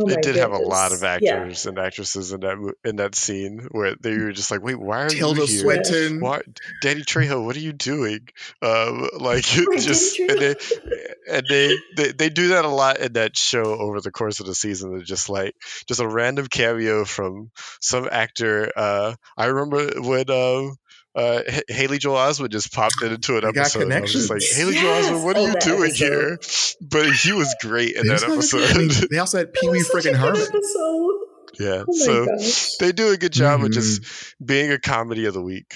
[0.00, 1.02] Oh my it did have a lot goodness.
[1.02, 1.34] of Yeah.
[1.36, 5.02] actors and actresses in that in that scene where they were just like, "Wait, why
[5.02, 5.60] are Tilda you here?
[5.62, 6.20] Swinton.
[6.20, 6.40] Why,
[6.80, 7.44] Danny Trejo?
[7.44, 8.28] What are you doing?"
[8.62, 10.54] Um, like Danny just and they
[11.30, 14.46] and they, they they do that a lot in that show over the course of
[14.46, 14.92] the season.
[14.92, 15.54] They're just like
[15.86, 18.70] just a random cameo from some actor.
[18.76, 20.30] Uh, I remember when.
[20.30, 20.76] Um,
[21.18, 23.82] uh, H- Haley Joel Osment just popped in into an They episode.
[23.82, 24.56] and I was just like, connections.
[24.56, 25.66] Haley Joel Osment, what are Yes!
[25.66, 26.04] you doing episode.
[26.06, 26.38] here?
[26.80, 29.08] But he was great in that also I mean, episode.
[29.10, 30.40] they also had Pee Wee was freaking good Herman.
[30.42, 31.14] episode.
[31.58, 31.84] yeah.
[31.88, 32.76] Oh so gosh.
[32.78, 33.74] they do a good job of Mhm.
[33.74, 35.74] just being a comedy of the week.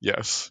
[0.00, 0.50] Yes,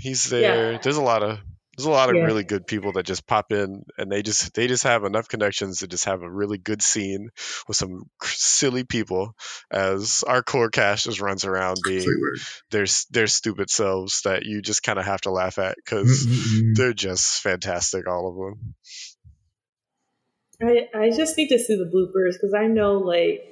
[0.00, 0.78] he's there.
[0.82, 1.38] There's a lot of
[1.76, 2.24] there's a lot of Yeah.
[2.24, 5.78] really good people that just pop in and they just they just have enough connections
[5.80, 7.28] to just have a really good scene
[7.68, 9.34] with some silly people
[9.70, 12.06] as our core cast just runs around being
[12.70, 16.76] their their stupid selves that you just kind of have to laugh at because Mm-mm-mm.
[16.76, 18.74] they're just fantastic all of them.
[20.62, 23.42] I I just need to see the bloopers because I know like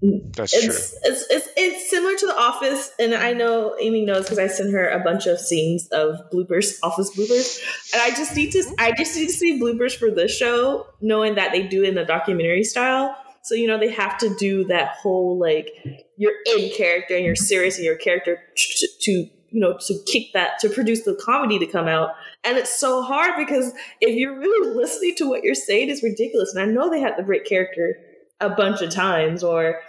[0.00, 0.70] That's true.
[0.70, 4.46] it's, it's it's it's similar to The Office, and I know Amy knows because I
[4.46, 7.60] sent her a bunch of scenes of bloopers, Office bloopers,
[7.92, 8.74] and I just need to mm-hmm.
[8.78, 11.98] I just need to see bloopers for this show, knowing that they do it in
[11.98, 13.16] a documentary style.
[13.42, 15.72] So you know they have to do that whole like
[16.16, 19.30] you're in character and you're serious and your character to, to you
[19.60, 22.10] know to kick that to produce the comedy to come out,
[22.44, 26.54] and it's so hard because if you're really listening to what you're saying, it's ridiculous.
[26.54, 27.96] And I know they have to break character
[28.40, 29.80] a bunch of times or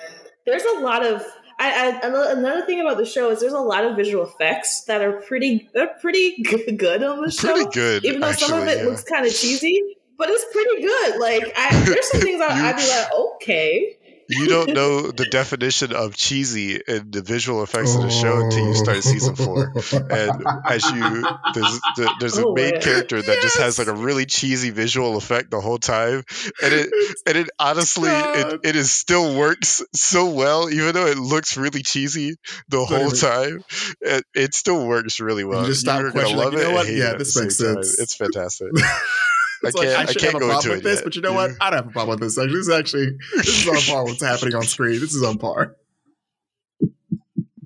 [0.45, 1.23] there's a lot of
[1.61, 5.01] I, I another thing about the show is there's a lot of visual effects that
[5.01, 6.41] are pretty they're pretty
[6.77, 8.85] good, on the show Pretty good, even though some of it yeah.
[8.85, 12.75] looks kind of cheesy but it's pretty good like I, there's some things I, I'd
[12.75, 13.97] be like okay
[14.29, 18.67] you don't know the definition of cheesy in the visual effects of the show until
[18.67, 19.73] you start season four.
[20.09, 21.79] And as you there's
[22.19, 22.79] there's a Oh, main wow.
[22.79, 26.23] character that just has like a really cheesy visual effect the whole time,
[26.63, 26.89] and it
[27.25, 31.81] and it honestly it, it is still works so well, even though it looks really
[31.83, 32.35] cheesy
[32.69, 33.63] the whole time.
[34.01, 35.65] It, it still works really well.
[35.65, 36.73] just stop You're questioning, love you know it.
[36.73, 36.87] what?
[36.87, 37.83] Yeah, this makes same time.
[37.83, 37.99] sense.
[37.99, 38.67] It's fantastic.
[39.63, 41.03] It's I can't- I I should can't have a go problem with this, yet.
[41.03, 41.51] but you know what?
[41.61, 42.37] I don't have a problem with this.
[42.37, 43.07] Actually, this is actually
[43.37, 44.99] this is on par with what's happening on screen.
[44.99, 45.75] This is on par.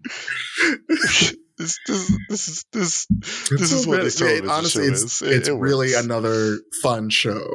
[1.57, 5.03] this, this, this is this It's this is so what this Yeah, honestly, show it's
[5.03, 5.21] is.
[5.21, 6.03] It- it's it really works.
[6.05, 7.47] another fun show.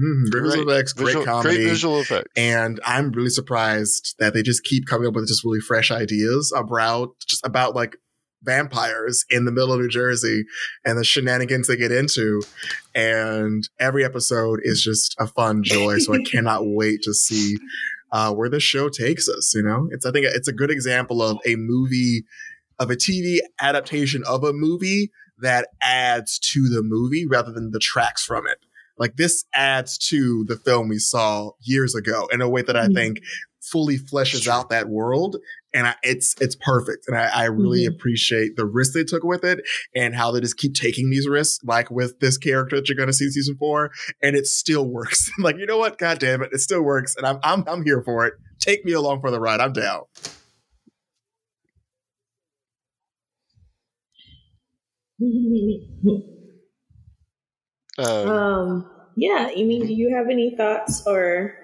[0.00, 0.74] Mm, great visual Right.
[0.76, 2.30] effects, great Visual- comedy, great visual effects.
[2.34, 6.52] and I'm really surprised that they just keep coming up with just really fresh ideas
[6.56, 7.96] about just about like
[8.42, 10.44] vampires in the middle of New Jersey
[10.84, 12.42] and the shenanigans they get into.
[12.94, 15.98] And every episode is just a fun joy.
[15.98, 17.56] So I cannot wait to see
[18.10, 19.54] uh, where this show takes us.
[19.54, 22.24] You know, it's I think it's a good example of a movie
[22.78, 28.24] of a TV adaptation of a movie that adds to the movie rather than detracts
[28.24, 28.58] from it.
[28.98, 32.88] Like this adds to the film we saw years ago in a way that I
[32.88, 32.94] Mhm.
[32.94, 33.20] think
[33.60, 35.36] fully fleshes out that world,
[35.74, 37.04] and I, it's it's perfect.
[37.08, 37.94] And I, I really Mhm.
[37.94, 39.60] appreciate the risk they took with it
[39.94, 43.08] and how they just keep taking these risks, like with this character that you're going
[43.08, 43.90] to see in season four,
[44.22, 45.30] and it still works.
[45.38, 45.98] like you know what?
[45.98, 48.34] God damn it, it still works, and I'm I'm I'm here for it.
[48.58, 49.60] Take me along for the ride.
[49.60, 50.02] I'm down.
[57.98, 61.54] Um, um, yeah, you mean, do you have any thoughts, or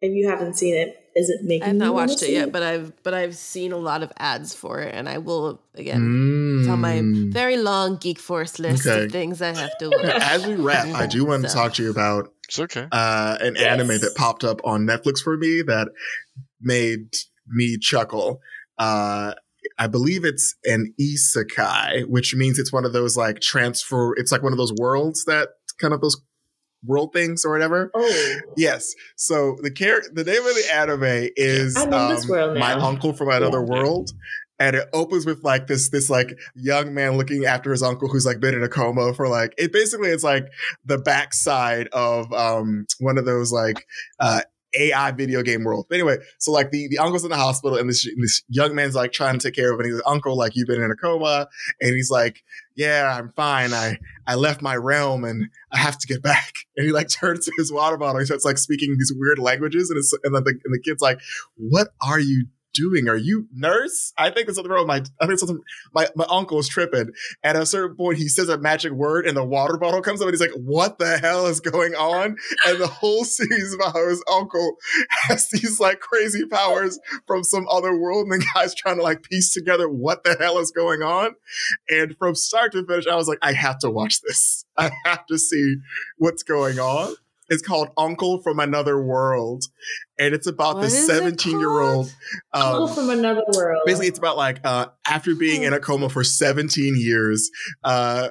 [0.00, 1.64] if you haven't seen it, is it making?
[1.64, 4.02] I have not wanna watched it see yet, but I've but I've seen a lot
[4.04, 6.58] of ads for it, and I will again.
[6.60, 7.32] It's on my Mm.
[7.32, 9.04] very long Geek Force list Okay.
[9.06, 10.16] of things I have to watch.
[10.22, 12.86] As we wrap, I do want to talk to you about it's okay.
[12.92, 13.64] uh, an Yes.
[13.72, 15.88] anime that popped up on Netflix for me that
[16.60, 17.08] made
[17.48, 18.40] me chuckle.
[18.78, 19.34] Uh,
[19.78, 24.14] I believe it's an isekai, which means it's one of those like transfer.
[24.16, 25.48] It's like one of those worlds that
[25.80, 26.16] kind of those
[26.84, 27.90] world things or whatever.
[27.94, 28.94] Oh, Yes.
[29.16, 32.72] So the character, the name of the anime is I'm in this um, My.
[32.74, 33.64] Uncle from Another Yeah.
[33.64, 34.12] World.
[34.58, 38.24] And it opens with like this this like young man looking after his uncle who's
[38.24, 40.46] like been in a coma for like it basically it's like
[40.86, 43.86] the backside of um one of those like
[44.18, 44.40] uh
[44.78, 45.86] AI video game world.
[45.88, 48.94] But anyway, so like the, the uncle's in the hospital and this this young man's
[48.94, 49.84] like trying to take care of it.
[49.84, 51.48] And he's like, Uncle, like you've been in a coma.
[51.80, 52.42] And he's like,
[52.76, 53.72] Yeah, I'm fine.
[53.72, 56.52] I I left my realm and I have to get back.
[56.78, 58.18] And he like turns to his water bottle.
[58.18, 61.00] He starts like speaking these weird languages, and, it's, and then the, and the kid's
[61.00, 61.18] like,
[61.56, 63.08] "What are you doing?
[63.08, 64.86] Are you nurse?" I think there's something wrong.
[64.86, 65.60] With my I think something.
[65.94, 67.10] My my uncle is tripping.
[67.42, 70.28] At a certain point, he says a magic word, and the water bottle comes up,
[70.28, 72.36] and he's like, "What the hell is going on?"
[72.66, 74.76] And the whole series about how his uncle
[75.28, 79.22] has these like crazy powers from some other world, and the guy's trying to like
[79.22, 81.34] piece together what the hell is going on.
[81.90, 84.64] And from start to finish, I was like, I have to watch this.
[84.76, 85.76] I have to see
[86.18, 87.14] what's going on.
[87.48, 89.64] It's called Uncle from Another World.
[90.18, 92.12] And it's about What this 17 year old.
[92.52, 93.82] Uncle Um, from another world.
[93.86, 97.50] basically, it's about like uh, after being in a coma for 17 years,
[97.84, 98.30] uh,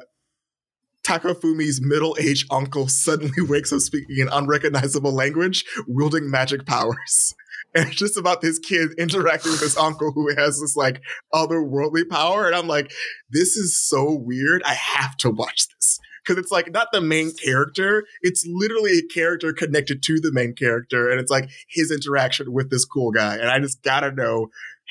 [1.05, 7.33] Takafumi's middle aged uncle suddenly wakes up speaking an unrecognizable language, wielding magic powers.
[7.77, 11.01] And it's just about this kid interacting with his uncle who has this like
[11.33, 12.47] otherworldly power.
[12.47, 12.89] And I'm like,
[13.29, 14.63] this is so weird.
[14.63, 15.99] I have to watch this.
[16.25, 20.53] Because it's like not the main character, it's literally a character connected to the main
[20.53, 21.11] character.
[21.11, 23.35] And it's like his interaction with this cool guy.
[23.35, 24.47] And I just gotta know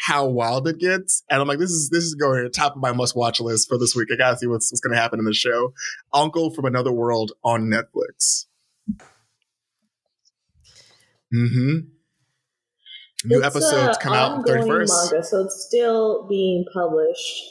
[0.06, 1.22] how wild it gets.
[1.30, 3.40] And I'm like, this is this is going to the top of my must watch
[3.40, 4.08] list for this week.
[4.12, 5.72] I gotta see what's, what's gonna happen in the show.
[6.12, 8.46] Uncle from Another World on Netflix.
[11.34, 11.88] Mm-hmm.
[13.26, 15.12] New It's, episodes come out ongoing thirty first.
[15.12, 17.42] Manga, so it's still being published.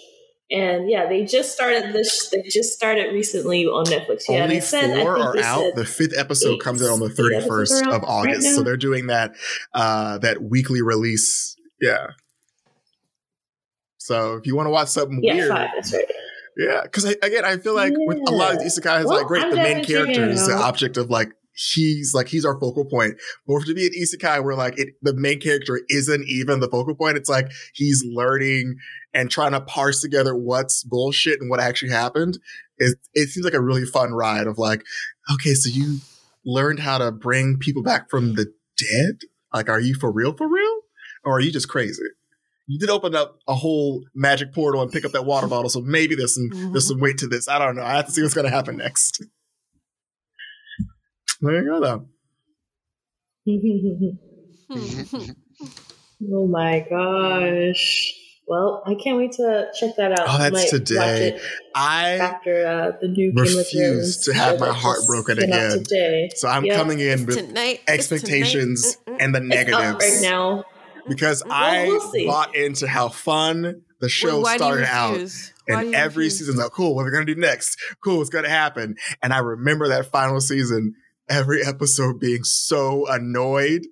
[0.54, 2.30] And yeah, they just started this.
[2.30, 4.26] They just started recently on Netflix.
[4.30, 5.74] Yeah, Only said, four are out.
[5.76, 8.54] The fifth episode eight- comes out on the thirty first of out right August.
[8.56, 9.34] so they're doing that
[9.74, 11.56] uh that weekly release.
[11.82, 12.08] Yeah.
[13.98, 15.70] So if you want to watch something yeah, weird, five.
[15.92, 16.06] Right.
[16.56, 19.28] Yeah, because again, I feel like with a lot of these isekai, it's Well, like
[19.28, 19.44] great.
[19.46, 23.16] I'm the main character is the object of like he's like he's our focal point.
[23.48, 26.70] But for to be an isekai where like it, the main character isn't even the
[26.70, 28.76] focal point, it's like he's learning
[29.14, 32.40] and trying to parse together what's bullshit and what actually happened.
[32.78, 34.84] It it seems like a really fun ride of like,
[35.34, 36.00] okay, so you
[36.46, 39.20] learned how to bring people back from the dead.
[39.54, 40.34] Like, are you for real?
[40.34, 40.80] For real?
[41.24, 42.04] Or are you just crazy?
[42.68, 45.82] You did open up a whole magic portal and pick up that water bottle, so
[45.82, 46.78] maybe there's some there's mm-hmm.
[46.80, 47.48] some weight to this.
[47.48, 47.84] I don't know.
[47.84, 49.22] I have to see what's gonna happen next.
[51.44, 52.08] There you go, though.
[56.32, 58.14] Oh my gosh.
[58.48, 60.26] Well, I can't wait to check that out.
[60.28, 61.40] Oh, that's Might today.
[61.76, 65.80] I after uh, the new Game refuse to have my heart broken again.
[65.80, 66.30] Today.
[66.36, 66.76] so I'm Yeah.
[66.76, 67.82] coming in with tonight.
[67.88, 69.22] expectations tonight.
[69.22, 70.64] And the It's up negatives right now.
[71.08, 75.12] because Well, I we'll bought into how fun the show Why do you started out.
[75.14, 75.54] refuse?
[75.68, 76.40] Why do And every refuse?
[76.40, 77.78] season's like, cool, what are we gonna do next?
[78.04, 78.96] Cool, what's gonna happen?
[79.22, 80.96] And I remember that final season,
[81.30, 83.86] every episode being so annoyed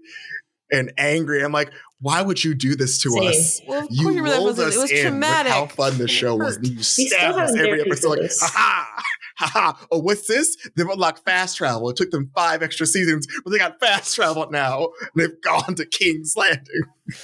[0.72, 1.44] and angry.
[1.44, 3.30] I'm like, why would you do this to Same.
[3.30, 3.62] us?
[3.68, 5.52] Well, You rolled us it was in traumatic.
[5.52, 6.58] how fun the show was.
[6.62, 8.42] you stabbed us every episode like, this.
[8.42, 9.04] ha ha,
[9.38, 9.88] ha ha.
[9.92, 10.56] Oh, what's this?
[10.76, 11.90] They've unlocked fast travel.
[11.90, 14.88] It took them five extra seasons, but they got fast travel now.
[15.02, 16.66] And they've gone to King's Landing.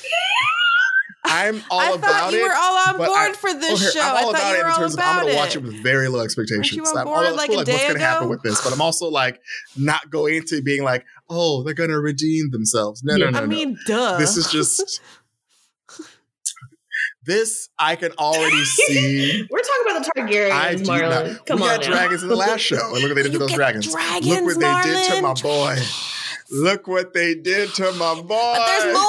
[1.30, 1.94] I'm all about it.
[1.94, 2.44] I about thought you it.
[2.48, 4.02] were all on board I- for Oh, this here, show.
[4.02, 5.84] I'm all I thought about you it in terms of I'm gonna watch it with
[5.84, 6.90] very low expectations.
[6.90, 9.40] on I'm all like like what's day gonna happen with this, but I'm also like
[9.76, 13.04] not going into being like, oh, they're gonna redeem themselves.
[13.04, 13.32] No, no, Yeah.
[13.32, 13.48] no, I no.
[13.48, 14.18] mean, duh.
[14.18, 15.02] this is just
[17.24, 17.70] this.
[17.78, 19.46] I can already see.
[19.52, 21.28] We're talking about the I Targaryens, do Marlon.
[21.34, 21.46] not.
[21.46, 21.88] Come we on now.
[21.88, 23.92] dragons in the last show, and look what they did to those dragons.
[23.92, 25.76] dragons, look what they did to my boy.
[26.50, 28.24] Look what they did to my boy.
[28.56, 29.04] But there's more.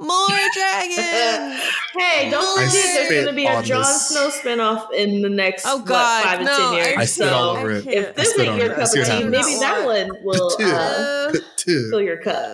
[0.00, 1.60] More dragons.
[1.94, 4.08] Hey, don't I forget there's going to be a on Jon this.
[4.08, 6.96] Snow spinoff in the next Oh what, God, five to ten years.
[6.96, 7.86] I spit all over it.
[7.86, 9.30] if this spit ain't your cup of tea, happens.
[9.30, 11.32] maybe that one will uh,
[11.90, 12.50] fill your cup.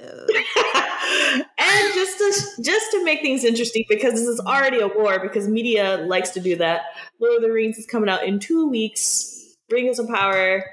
[0.00, 5.46] and just to just to make things interesting, because this is already a war, because
[5.46, 6.82] media likes to do that.
[7.20, 9.56] Lord of the Rings is coming out in two weeks.
[9.70, 10.64] Rings of Power.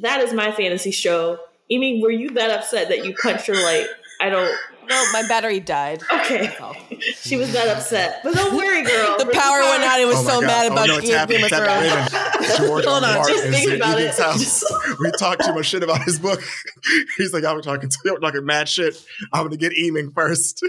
[0.00, 1.38] That is my fantasy show.
[1.70, 3.86] Amy, were you that upset that you punched her light?
[4.20, 4.50] I don't.
[4.88, 6.02] No, my battery died.
[6.12, 9.18] Okay, That's she was that upset, but don't worry, girl.
[9.18, 9.98] The Rings of power went out.
[9.98, 10.46] He was Oh so God.
[10.46, 11.40] mad Oh, about no, it's Game, happening.
[11.42, 12.58] Game of Thrones.
[12.58, 14.22] George Hold on, Martin just is think about Ethan's it.
[14.22, 14.40] house.
[14.40, 14.64] Just-
[15.00, 16.40] we talked too much shit about his book.
[17.16, 19.02] He's like, I'm talking, I'm talking mad shit.
[19.32, 20.62] I'm gonna get Eaming first.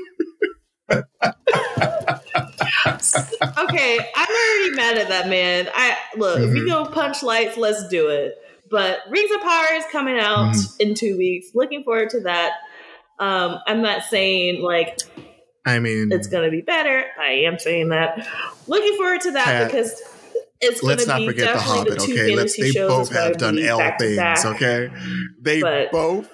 [0.89, 1.03] okay,
[4.15, 5.69] I'm already mad at that man.
[5.73, 6.57] I look, if Mhm.
[6.57, 8.35] you go punch lights, let's do it.
[8.71, 10.75] But Rings of Power is coming out Mhm.
[10.79, 11.47] in two weeks.
[11.55, 12.53] Looking forward to that.
[13.19, 14.97] Um, I'm not saying like
[15.65, 17.03] I mean, it's gonna be better.
[17.19, 18.27] I am saying that.
[18.67, 20.01] Looking forward to that Kat, because
[20.61, 21.99] it's let's gonna not be forget the definitely Hobbit.
[21.99, 22.55] the two Okay, let's.
[22.55, 24.15] fantasy They shows both that's have done L things.
[24.17, 24.45] back.
[24.45, 24.89] Okay,
[25.41, 26.29] they But- both,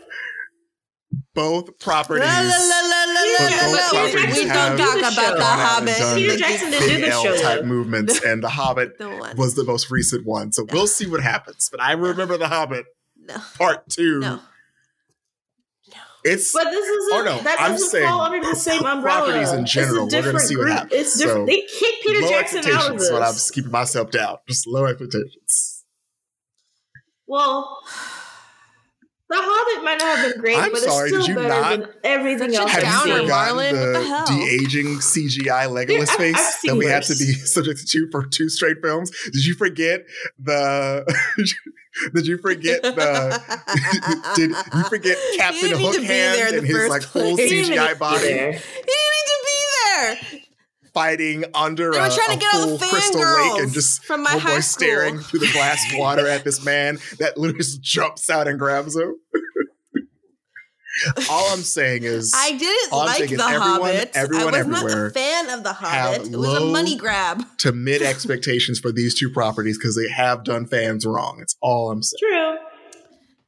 [1.33, 2.23] both properties.
[2.25, 3.91] La, la, la, la, la, Yeah, la, but la.
[3.91, 6.15] both We- properties We don't talk about the gone out and Hobbit.
[6.15, 7.37] Peter Jackson didn't do the L show.
[7.41, 10.51] type movements, and the Hobbit The was the most recent one.
[10.51, 11.69] So we'll see what happens.
[11.69, 12.85] But I remember the Hobbit
[13.17, 13.35] No.
[13.57, 14.19] part two.
[14.19, 14.39] No.
[16.27, 17.13] It's But this isn't.
[17.13, 19.25] Oh, no, that I'm doesn't saying fall under the same umbrella.
[19.25, 20.73] properties in It's general, we're gonna different see what group.
[20.75, 20.93] happens.
[20.93, 21.41] It's different.
[21.41, 23.01] So, they kicked Peter low Jackson out of expectations.
[23.03, 23.11] this.
[23.11, 24.37] What I'm just keeping myself down.
[24.47, 25.83] Just low expectations.
[27.27, 27.79] Well,
[29.27, 31.61] The Hobbit might not have been great, I'm but sorry, it's did still you better
[31.61, 33.21] not- than everything else Have you downer, seen.
[33.23, 34.25] forgotten What the the hell?
[34.27, 38.25] de aging CGI Legolas I've- face I've that we had to be subject to for
[38.27, 39.09] two straight films?
[39.33, 40.01] Did you forget
[40.39, 41.05] the?
[42.13, 43.41] did you forget the?
[44.35, 47.51] did you forget Captain Hook Hand and his like full place.
[47.51, 48.27] He didn't CGI need to be body.
[48.27, 48.51] He didn't
[49.11, 50.41] need to be there.
[50.93, 54.31] fighting under They a, trying to a full the crystal lake and just from my
[54.31, 54.61] high boy school.
[54.61, 58.95] staring through the glass water at this man that literally just jumps out and grabs
[58.95, 59.15] him.
[61.29, 64.11] All I'm saying is I didn't like saying the is everyone- Hobbit.
[64.15, 66.27] everyone I was not everywhere a fan of the Hobbit.
[66.33, 67.43] It was a money grab.
[67.59, 71.39] to mid expectations for these two properties because they have done fans wrong.
[71.41, 72.19] It's all I'm saying.
[72.19, 72.57] True.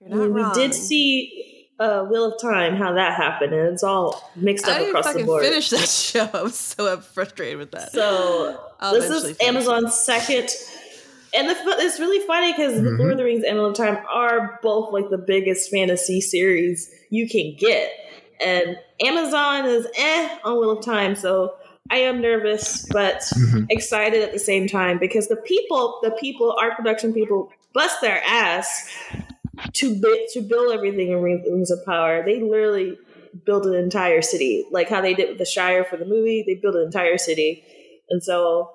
[0.01, 0.53] You're not we wrong.
[0.53, 4.77] did see uh, Wheel of Time, how that happened, and it's all mixed I up
[4.79, 5.43] didn't across the fucking board.
[5.43, 6.29] finish that show.
[6.33, 7.91] I'm so frustrated with that.
[7.91, 10.49] So I'll this is finish Amazon's second,
[11.35, 12.97] and the, it's really funny because Mhm.
[12.97, 16.89] Lord of the Rings and Wheel of Time are both like the biggest fantasy series
[17.09, 17.91] you can get,
[18.43, 21.15] and Amazon is eh on Wheel of Time.
[21.15, 21.55] So
[21.89, 23.67] I am nervous, but Mhm.
[23.69, 28.21] excited at the same time because the people, the people, art production people, bust their
[28.25, 28.89] ass
[29.73, 32.23] to bi- to build everything in Ring- Rings of Power.
[32.25, 32.97] They literally
[33.45, 36.43] build an entire city, like how they did with the Shire for the movie.
[36.45, 37.63] They built an entire city,
[38.09, 38.71] and so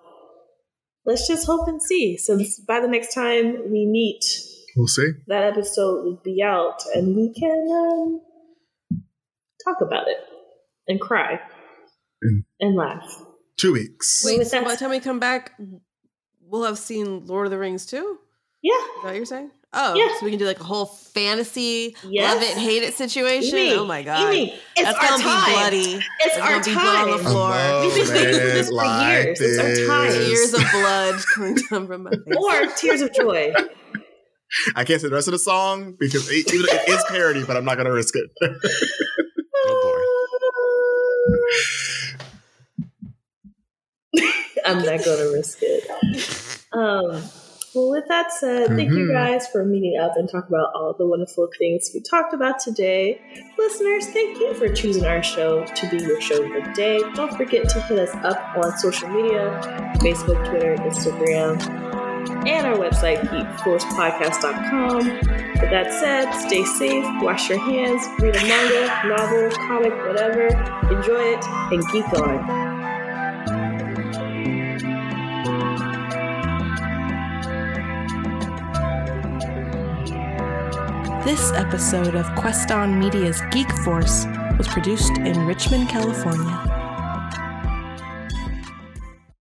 [1.04, 2.16] let's just hope and see.
[2.16, 4.24] Since by the next time we meet,
[4.76, 5.10] We'll see.
[5.26, 8.20] that episode will be out, and we can um,
[9.64, 10.16] talk about it
[10.88, 11.40] and cry
[12.24, 12.44] Mm.
[12.60, 13.20] and laugh.
[13.58, 14.22] Two weeks.
[14.24, 14.38] Wait.
[14.38, 15.52] Wait, so by the time we come back,
[16.40, 18.18] we'll have seen Lord of the Rings too?
[18.62, 19.50] Yeah, Is that what you're saying?
[19.72, 20.06] Oh, Yeah.
[20.20, 22.32] so we can do like a whole fantasy Yes.
[22.34, 23.58] love it, hate it situation?
[23.58, 24.32] Amy, oh my god.
[24.32, 25.46] Amy, it's That's our gonna time.
[25.46, 26.04] be bloody.
[26.20, 27.52] It's There's our gonna blood on the floor.
[27.52, 29.40] A We've been waiting for this for like years.
[29.40, 30.12] It's our time.
[30.12, 30.28] this.
[30.28, 32.36] Tears of blood coming down from my face.
[32.36, 33.52] or tears of joy.
[34.76, 37.64] I can't say the rest of the song because it, it is parody, but I'm
[37.64, 38.30] not gonna risk it.
[39.66, 40.04] oh
[44.14, 44.22] boy.
[44.66, 46.60] I'm not gonna risk it.
[46.72, 47.22] Um
[47.74, 48.98] well, with that said, thank mm-hmm.
[48.98, 52.60] you guys for meeting up and talking about all the wonderful things we talked about
[52.60, 53.18] today.
[53.56, 57.00] Listeners, thank you for choosing our show to be your show of the day.
[57.14, 59.58] Don't forget to hit us up on social media
[60.02, 62.01] Facebook, Twitter, Instagram,
[62.46, 64.98] and our website, geekforcepodcast.com.
[65.06, 70.46] With that said, stay safe, wash your hands, read a manga, novel, comic, whatever,
[70.90, 72.72] enjoy it, and geek on.
[81.24, 84.26] This episode of Queston Media's Geek Force
[84.58, 86.71] was produced in Richmond, California.